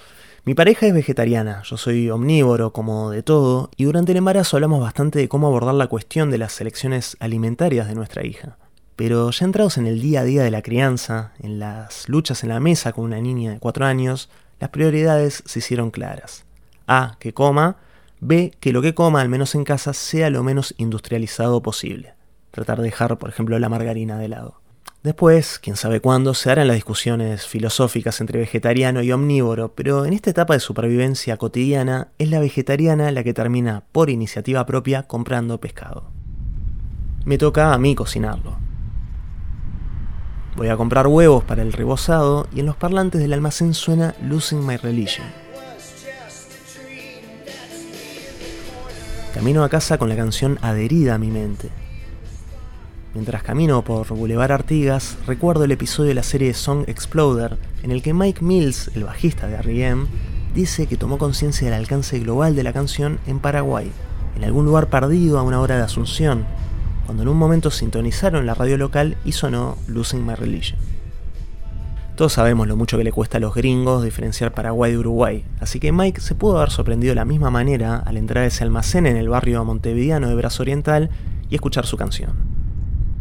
Mi 0.43 0.55
pareja 0.55 0.87
es 0.87 0.95
vegetariana, 0.95 1.63
yo 1.65 1.77
soy 1.77 2.09
omnívoro 2.09 2.73
como 2.73 3.11
de 3.11 3.23
todo, 3.23 3.71
y 3.77 3.85
durante 3.85 4.13
el 4.13 4.19
embarazo 4.19 4.57
hablamos 4.57 4.81
bastante 4.81 5.19
de 5.19 5.29
cómo 5.29 5.47
abordar 5.49 5.75
la 5.75 5.89
cuestión 5.89 6.31
de 6.31 6.39
las 6.39 6.53
selecciones 6.53 7.19
alimentarias 7.21 7.89
de 7.89 7.95
nuestra 7.95 8.25
hija. 8.25 8.57
Pero 8.97 9.31
ya 9.33 9.45
entrados 9.45 9.77
en 9.77 9.87
el 9.87 10.01
día 10.01 10.21
a 10.21 10.25
día 10.25 10.43
de 10.43 10.51
la 10.51 10.63
crianza, 10.63 11.35
en 11.41 11.59
las 11.59 12.09
luchas 12.09 12.43
en 12.43 12.49
la 12.49 12.59
mesa 12.59 12.93
con 12.93 13.05
una 13.05 13.21
niña 13.21 13.53
de 13.53 13.59
4 13.59 13.85
años, 13.85 14.31
las 14.59 14.71
prioridades 14.71 15.43
se 15.45 15.59
hicieron 15.59 15.91
claras. 15.91 16.47
A, 16.87 17.17
que 17.19 17.35
coma, 17.35 17.77
B, 18.21 18.55
que 18.61 18.73
lo 18.73 18.81
que 18.81 18.95
coma, 18.95 19.21
al 19.21 19.29
menos 19.29 19.55
en 19.55 19.65
casa, 19.65 19.93
sea 19.93 20.31
lo 20.31 20.43
menos 20.43 20.75
industrializado 20.79 21.61
posible. 21.61 22.15
Tratar 22.51 22.79
de 22.79 22.85
dejar, 22.85 23.19
por 23.19 23.29
ejemplo, 23.29 23.59
la 23.59 23.69
margarina 23.69 24.19
de 24.19 24.29
lado. 24.29 24.60
Después, 25.03 25.59
quién 25.59 25.77
sabe 25.77 26.01
cuándo, 26.01 26.35
se 26.35 26.51
harán 26.51 26.67
las 26.67 26.77
discusiones 26.77 27.47
filosóficas 27.47 28.21
entre 28.21 28.39
vegetariano 28.39 29.01
y 29.01 29.13
omnívoro, 29.13 29.75
pero 29.75 30.05
en 30.05 30.13
esta 30.13 30.29
etapa 30.29 30.53
de 30.53 30.61
supervivencia 30.61 31.39
cotidiana 31.39 32.09
es 32.19 32.29
la 32.29 32.39
vegetariana 32.39 33.11
la 33.11 33.25
que 33.25 33.33
termina 33.33 33.85
por 33.93 34.11
iniciativa 34.11 34.67
propia 34.67 35.05
comprando 35.05 35.59
pescado. 35.59 36.11
Me 37.25 37.39
toca 37.39 37.73
a 37.73 37.79
mí 37.79 37.95
cocinarlo. 37.95 38.59
Voy 40.57 40.69
a 40.69 40.77
comprar 40.77 41.07
huevos 41.07 41.45
para 41.45 41.63
el 41.63 41.73
rebozado 41.73 42.47
y 42.55 42.61
en 42.61 42.67
los 42.67 42.77
parlantes 42.77 43.23
del 43.23 43.33
almacén 43.33 43.73
suena 43.73 44.15
Losing 44.23 44.67
My 44.67 44.77
Religion. 44.77 45.27
Camino 49.33 49.65
a 49.65 49.71
casa 49.71 49.97
con 49.97 50.11
la 50.11 50.17
canción 50.17 50.59
adherida 50.61 51.15
a 51.15 51.19
mi 51.19 51.31
mente. 51.31 51.71
Mientras 53.13 53.43
camino 53.43 53.83
por 53.83 54.07
Boulevard 54.07 54.53
Artigas, 54.53 55.19
recuerdo 55.27 55.65
el 55.65 55.73
episodio 55.73 56.11
de 56.11 56.15
la 56.15 56.23
serie 56.23 56.55
Song 56.55 56.85
Exploder, 56.87 57.59
en 57.83 57.91
el 57.91 58.03
que 58.03 58.15
Mike 58.15 58.45
Mills, 58.45 58.93
el 58.95 59.03
bajista 59.03 59.49
de 59.49 59.57
R.E.M., 59.57 60.07
dice 60.55 60.87
que 60.87 60.97
tomó 60.97 61.19
conciencia 61.19 61.69
del 61.69 61.81
alcance 61.81 62.21
global 62.21 62.55
de 62.55 62.63
la 62.63 62.73
canción 62.73 63.19
en 63.27 63.41
Paraguay, 63.41 63.91
en 64.37 64.45
algún 64.45 64.65
lugar 64.65 64.91
perdido 64.91 65.41
a 65.41 65.43
una 65.43 65.61
hora 65.61 65.77
de 65.77 65.83
Asunción, 65.83 66.45
cuando 67.05 67.25
en 67.25 67.29
un 67.29 67.37
momento 67.37 67.73
sintonizaron 67.73 68.47
la 68.47 68.55
radio 68.55 68.79
local 68.79 69.17
y 69.25 69.33
sonó 69.33 69.77
Losing 69.89 70.25
My 70.25 70.37
Religion. 70.37 70.79
Todos 72.15 72.35
sabemos 72.35 72.69
lo 72.69 72.77
mucho 72.77 72.97
que 72.97 73.03
le 73.03 73.11
cuesta 73.11 73.39
a 73.39 73.41
los 73.41 73.55
gringos 73.55 74.05
diferenciar 74.05 74.53
Paraguay 74.53 74.93
de 74.93 74.99
Uruguay, 74.99 75.45
así 75.59 75.81
que 75.81 75.91
Mike 75.91 76.21
se 76.21 76.37
pudo 76.37 76.59
haber 76.59 76.71
sorprendido 76.71 77.11
de 77.11 77.17
la 77.17 77.25
misma 77.25 77.51
manera 77.51 77.97
al 77.97 78.17
entrar 78.17 78.45
a 78.45 78.47
ese 78.47 78.63
almacén 78.63 79.09
en 79.09 79.17
el 79.17 79.29
barrio 79.29 79.65
montevideano 79.65 80.29
de 80.29 80.37
Brazo 80.37 80.63
Oriental 80.63 81.11
y 81.49 81.57
escuchar 81.57 81.87
su 81.87 81.97
canción. 81.97 82.50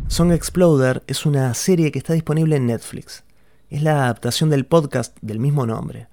Song 0.10 0.32
Exploder 0.32 1.04
es 1.06 1.28
una 1.28 1.54
serie 1.54 1.92
que 1.92 2.00
está 2.00 2.14
disponible 2.14 2.56
en 2.56 2.66
Netflix. 2.66 3.24
Es 3.70 3.84
la 3.84 4.06
adaptación 4.06 4.50
del 4.50 4.66
podcast 4.66 5.16
del 5.22 5.38
mismo 5.38 5.68
nombre. 5.68 6.08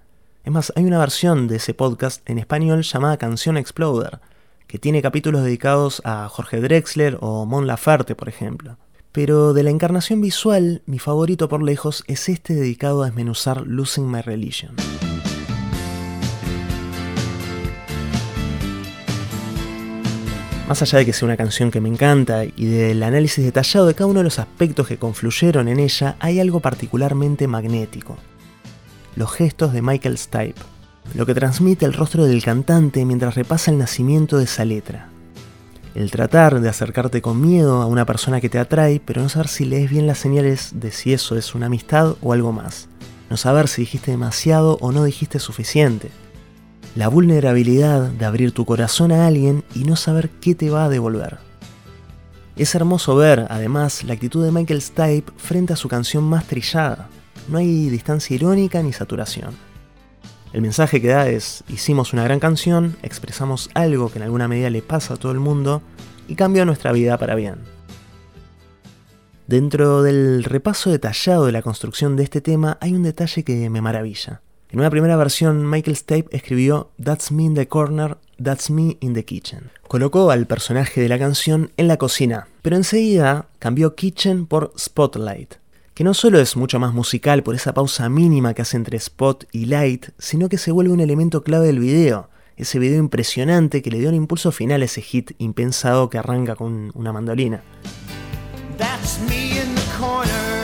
Es 0.44 0.52
más, 0.52 0.70
hay 0.76 0.85
una 0.85 0.98
versión 0.98 1.48
de 1.48 1.56
ese 1.56 1.72
podcast 1.72 2.20
en 2.28 2.38
español 2.38 2.82
llamada 2.82 3.16
Canción 3.16 3.56
Exploder, 3.56 4.20
que 4.66 4.78
tiene 4.78 5.00
capítulos 5.00 5.42
dedicados 5.42 6.02
a 6.04 6.28
Jorge 6.28 6.61
Drexler 6.61 7.16
o 7.22 7.46
Mon 7.46 7.66
Laferte, 7.66 8.14
por 8.14 8.28
ejemplo. 8.28 8.76
Pero 9.12 9.54
de 9.54 9.62
la 9.62 9.70
encarnación 9.70 10.20
visual, 10.20 10.82
mi 10.85 10.98
favorito 10.98 11.48
por 11.48 11.62
lejos 11.62 12.04
es 12.06 12.28
este 12.28 12.54
dedicado 12.54 13.02
a 13.02 13.06
desmenuzar 13.06 13.66
Losing 13.66 14.11
My 14.11 14.20
Religion. 14.20 14.76
Más 20.68 20.83
allá 20.83 20.98
de 20.98 21.07
que 21.07 21.12
sea 21.12 21.26
una 21.26 21.37
canción 21.37 21.70
que 21.70 21.81
me 21.81 21.88
encanta 21.88 22.44
y 22.44 22.66
del 22.66 23.00
análisis 23.05 23.44
detallado 23.44 23.87
de 23.87 23.94
cada 23.94 24.11
uno 24.11 24.18
de 24.18 24.24
los 24.24 24.40
aspectos 24.40 24.88
que 24.88 24.98
confluyeron 24.98 25.68
en 25.68 25.79
ella, 25.79 26.16
hay 26.18 26.40
algo 26.40 26.59
particularmente 26.59 27.46
magnético. 27.46 28.16
Los 29.14 29.33
gestos 29.33 29.72
de 29.72 29.81
Michael 29.81 30.18
Stipe, 30.18 30.61
lo 31.14 31.24
que 31.24 31.35
transmite 31.35 31.87
el 31.87 31.92
rostro 31.92 32.24
del 32.24 32.42
cantante 32.42 33.05
mientras 33.05 33.37
repasa 33.37 33.70
el 33.70 33.79
nacimiento 33.79 34.38
de 34.38 34.44
esa 34.44 34.64
letra. 34.64 35.09
El 35.94 36.11
tratar 36.11 36.61
de 36.61 36.68
acercarte 36.68 37.22
con 37.22 37.40
miedo 37.40 37.81
a 37.81 37.87
una 37.87 38.05
persona 38.05 38.40
que 38.40 38.48
te 38.48 38.59
atrae, 38.59 39.00
pero 39.02 39.22
no 39.22 39.29
saber 39.29 39.46
si 39.46 39.66
lees 39.66 39.88
bien 39.88 40.09
las 40.09 40.18
señales 40.18 40.70
de 40.74 40.90
si 40.90 41.12
eso 41.12 41.37
es 41.37 41.55
una 41.55 41.66
amistad 41.66 42.16
o 42.20 42.33
algo 42.33 42.50
más. 42.50 42.88
No 43.31 43.37
saber 43.37 43.68
si 43.68 43.83
dijiste 43.83 44.11
demasiado 44.11 44.79
o 44.81 44.90
no 44.90 45.05
dijiste 45.05 45.38
suficiente 45.38 46.11
la 46.96 47.09
vulnerabilidad 47.09 48.09
de 48.09 48.24
abrir 48.24 48.52
tu 48.52 48.64
corazón 48.64 49.12
a 49.12 49.26
alguien 49.26 49.64
y 49.74 49.85
no 49.85 49.96
saber 49.96 50.30
qué 50.40 50.54
te 50.54 50.70
va 50.70 50.87
a 50.87 50.88
devolver. 50.88 51.38
Es 52.56 52.74
hermoso 52.74 53.14
ver, 53.14 53.46
además, 53.50 54.02
la 54.02 54.14
actitud 54.14 54.42
de 54.42 54.50
Michael 54.50 54.80
Stipe 54.80 55.30
frente 55.37 55.74
a 55.74 55.76
su 55.76 55.88
canción 55.88 56.24
más 56.24 56.46
trillada. 56.46 57.09
No 57.48 57.59
hay 57.59 57.90
distancia 57.90 58.35
irónica 58.35 58.82
ni 58.82 58.94
saturación. 58.94 59.54
El 60.54 60.62
mensaje 60.62 61.02
que 61.02 61.09
da 61.09 61.28
es, 61.28 61.64
hicimos 61.68 62.14
una 62.14 62.24
gran 62.24 62.40
canción, 62.40 62.96
expresamos 63.02 63.68
algo 63.74 64.11
que 64.11 64.18
en 64.18 64.22
alguna 64.24 64.48
medida 64.48 64.70
le 64.70 64.80
pasa 64.80 65.14
a 65.14 65.16
todo 65.18 65.32
el 65.32 65.38
mundo 65.38 65.82
y 66.28 66.35
cambió 66.35 66.64
nuestra 66.64 66.92
vida 66.92 67.18
para 67.18 67.35
bien. 67.35 67.56
Dentro 69.46 70.02
del 70.02 70.44
repaso 70.44 70.90
detallado 70.90 71.44
de 71.44 71.52
la 71.52 71.61
construcción 71.61 72.16
de 72.16 72.24
este 72.24 72.40
tema 72.40 72.78
hay 72.80 72.94
un 72.94 73.02
detalle 73.02 73.44
que 73.44 73.68
me 73.68 73.82
maravilla. 73.82 74.40
En 74.70 74.81
una 74.81 74.90
primera 74.90 75.16
versión, 75.16 75.68
Michael 75.68 75.96
Stipe 75.96 76.37
escribió 76.37 76.90
That's 77.02 77.31
me 77.31 77.44
in 77.44 77.55
the 77.55 77.68
corner, 77.68 78.18
that's 78.42 78.68
me 78.68 78.96
in 79.00 79.14
the 79.14 79.24
kitchen. 79.24 79.70
Colocó 79.87 80.31
al 80.33 80.46
personaje 80.46 81.00
de 81.00 81.09
la 81.09 81.18
canción 81.18 81.70
en 81.76 81.87
la 81.87 81.98
cocina, 81.98 82.48
pero 82.62 82.74
enseguida 82.74 83.46
cambió 83.61 83.94
kitchen 83.94 84.46
por 84.46 84.72
spotlight, 84.76 85.55
que 85.94 86.02
no 86.02 86.14
solo 86.14 86.40
es 86.40 86.57
mucho 86.57 86.81
más 86.81 86.92
musical 86.92 87.44
por 87.44 87.55
esa 87.55 87.74
pausa 87.74 88.09
mínima 88.09 88.55
que 88.55 88.62
hace 88.62 88.76
entre 88.76 88.96
spot 88.96 89.44
y 89.52 89.66
light, 89.66 90.07
sino 90.18 90.48
que 90.48 90.59
se 90.59 90.72
vuelve 90.72 90.92
un 90.92 91.00
elemento 91.00 91.44
clave 91.44 91.66
del 91.66 91.79
video, 91.79 92.29
ese 92.57 92.81
video 92.81 92.98
impresionante 92.98 93.83
que 93.83 93.90
le 93.90 94.00
dio 94.00 94.09
un 94.09 94.16
impulso 94.16 94.50
final 94.50 94.83
a 94.83 94.87
ese 94.87 95.00
hit 95.00 95.31
impensado 95.38 96.11
que 96.11 96.18
arranca 96.18 96.57
con 96.57 96.90
una 96.94 97.12
mandolina. 97.12 97.62
That's 98.76 99.20
me 99.29 99.61
in 99.61 99.74
the 99.74 99.83
corner. 99.96 100.56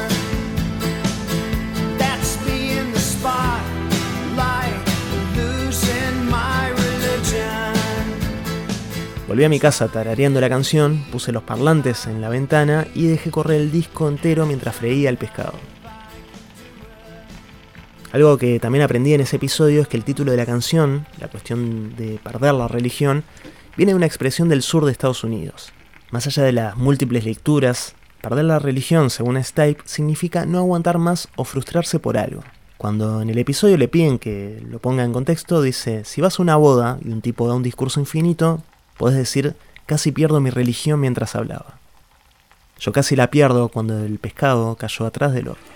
Volví 9.32 9.44
a 9.44 9.48
mi 9.48 9.58
casa 9.58 9.88
tarareando 9.88 10.42
la 10.42 10.50
canción, 10.50 11.06
puse 11.10 11.32
los 11.32 11.42
parlantes 11.42 12.06
en 12.06 12.20
la 12.20 12.28
ventana 12.28 12.86
y 12.94 13.06
dejé 13.06 13.30
correr 13.30 13.62
el 13.62 13.72
disco 13.72 14.06
entero 14.06 14.44
mientras 14.44 14.76
freía 14.76 15.08
el 15.08 15.16
pescado. 15.16 15.54
Algo 18.12 18.36
que 18.36 18.60
también 18.60 18.84
aprendí 18.84 19.14
en 19.14 19.22
ese 19.22 19.36
episodio 19.36 19.80
es 19.80 19.88
que 19.88 19.96
el 19.96 20.04
título 20.04 20.32
de 20.32 20.36
la 20.36 20.44
canción, 20.44 21.06
la 21.18 21.28
cuestión 21.28 21.96
de 21.96 22.20
perder 22.22 22.52
la 22.52 22.68
religión, 22.68 23.24
viene 23.74 23.92
de 23.92 23.96
una 23.96 24.04
expresión 24.04 24.50
del 24.50 24.60
sur 24.60 24.84
de 24.84 24.92
Estados 24.92 25.24
Unidos. 25.24 25.72
Más 26.10 26.26
allá 26.26 26.42
de 26.42 26.52
las 26.52 26.76
múltiples 26.76 27.24
lecturas, 27.24 27.94
perder 28.20 28.44
la 28.44 28.58
religión, 28.58 29.08
según 29.08 29.42
Stipe, 29.42 29.80
significa 29.86 30.44
no 30.44 30.58
aguantar 30.58 30.98
más 30.98 31.28
o 31.36 31.44
frustrarse 31.44 31.98
por 31.98 32.18
algo. 32.18 32.44
Cuando 32.76 33.22
en 33.22 33.30
el 33.30 33.38
episodio 33.38 33.78
le 33.78 33.88
piden 33.88 34.18
que 34.18 34.62
lo 34.68 34.78
ponga 34.78 35.04
en 35.04 35.14
contexto, 35.14 35.62
dice, 35.62 36.04
si 36.04 36.20
vas 36.20 36.38
a 36.38 36.42
una 36.42 36.56
boda 36.56 36.98
y 37.02 37.08
un 37.08 37.22
tipo 37.22 37.48
da 37.48 37.54
un 37.54 37.62
discurso 37.62 37.98
infinito, 37.98 38.62
Podés 39.02 39.18
decir, 39.18 39.56
casi 39.84 40.12
pierdo 40.12 40.40
mi 40.40 40.50
religión 40.50 41.00
mientras 41.00 41.34
hablaba. 41.34 41.80
Yo 42.78 42.92
casi 42.92 43.16
la 43.16 43.32
pierdo 43.32 43.68
cuando 43.68 44.04
el 44.04 44.20
pescado 44.20 44.76
cayó 44.76 45.06
atrás 45.06 45.32
del 45.32 45.48
horno. 45.48 45.71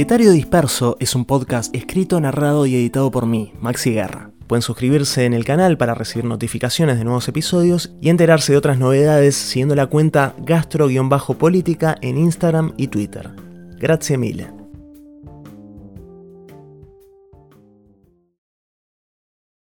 Dietario 0.00 0.30
Disperso 0.30 0.96
es 0.98 1.14
un 1.14 1.26
podcast 1.26 1.76
escrito, 1.76 2.18
narrado 2.22 2.64
y 2.64 2.74
editado 2.74 3.10
por 3.10 3.26
mí, 3.26 3.52
Maxi 3.60 3.92
Guerra. 3.92 4.30
Pueden 4.46 4.62
suscribirse 4.62 5.26
en 5.26 5.34
el 5.34 5.44
canal 5.44 5.76
para 5.76 5.92
recibir 5.92 6.24
notificaciones 6.24 6.96
de 6.96 7.04
nuevos 7.04 7.28
episodios 7.28 7.92
y 8.00 8.08
enterarse 8.08 8.52
de 8.52 8.56
otras 8.56 8.78
novedades 8.78 9.36
siguiendo 9.36 9.74
la 9.74 9.88
cuenta 9.88 10.34
gastro-política 10.38 11.96
en 12.00 12.16
Instagram 12.16 12.72
y 12.78 12.86
Twitter. 12.88 13.28
Gracias 13.78 14.18
mille. 14.18 14.59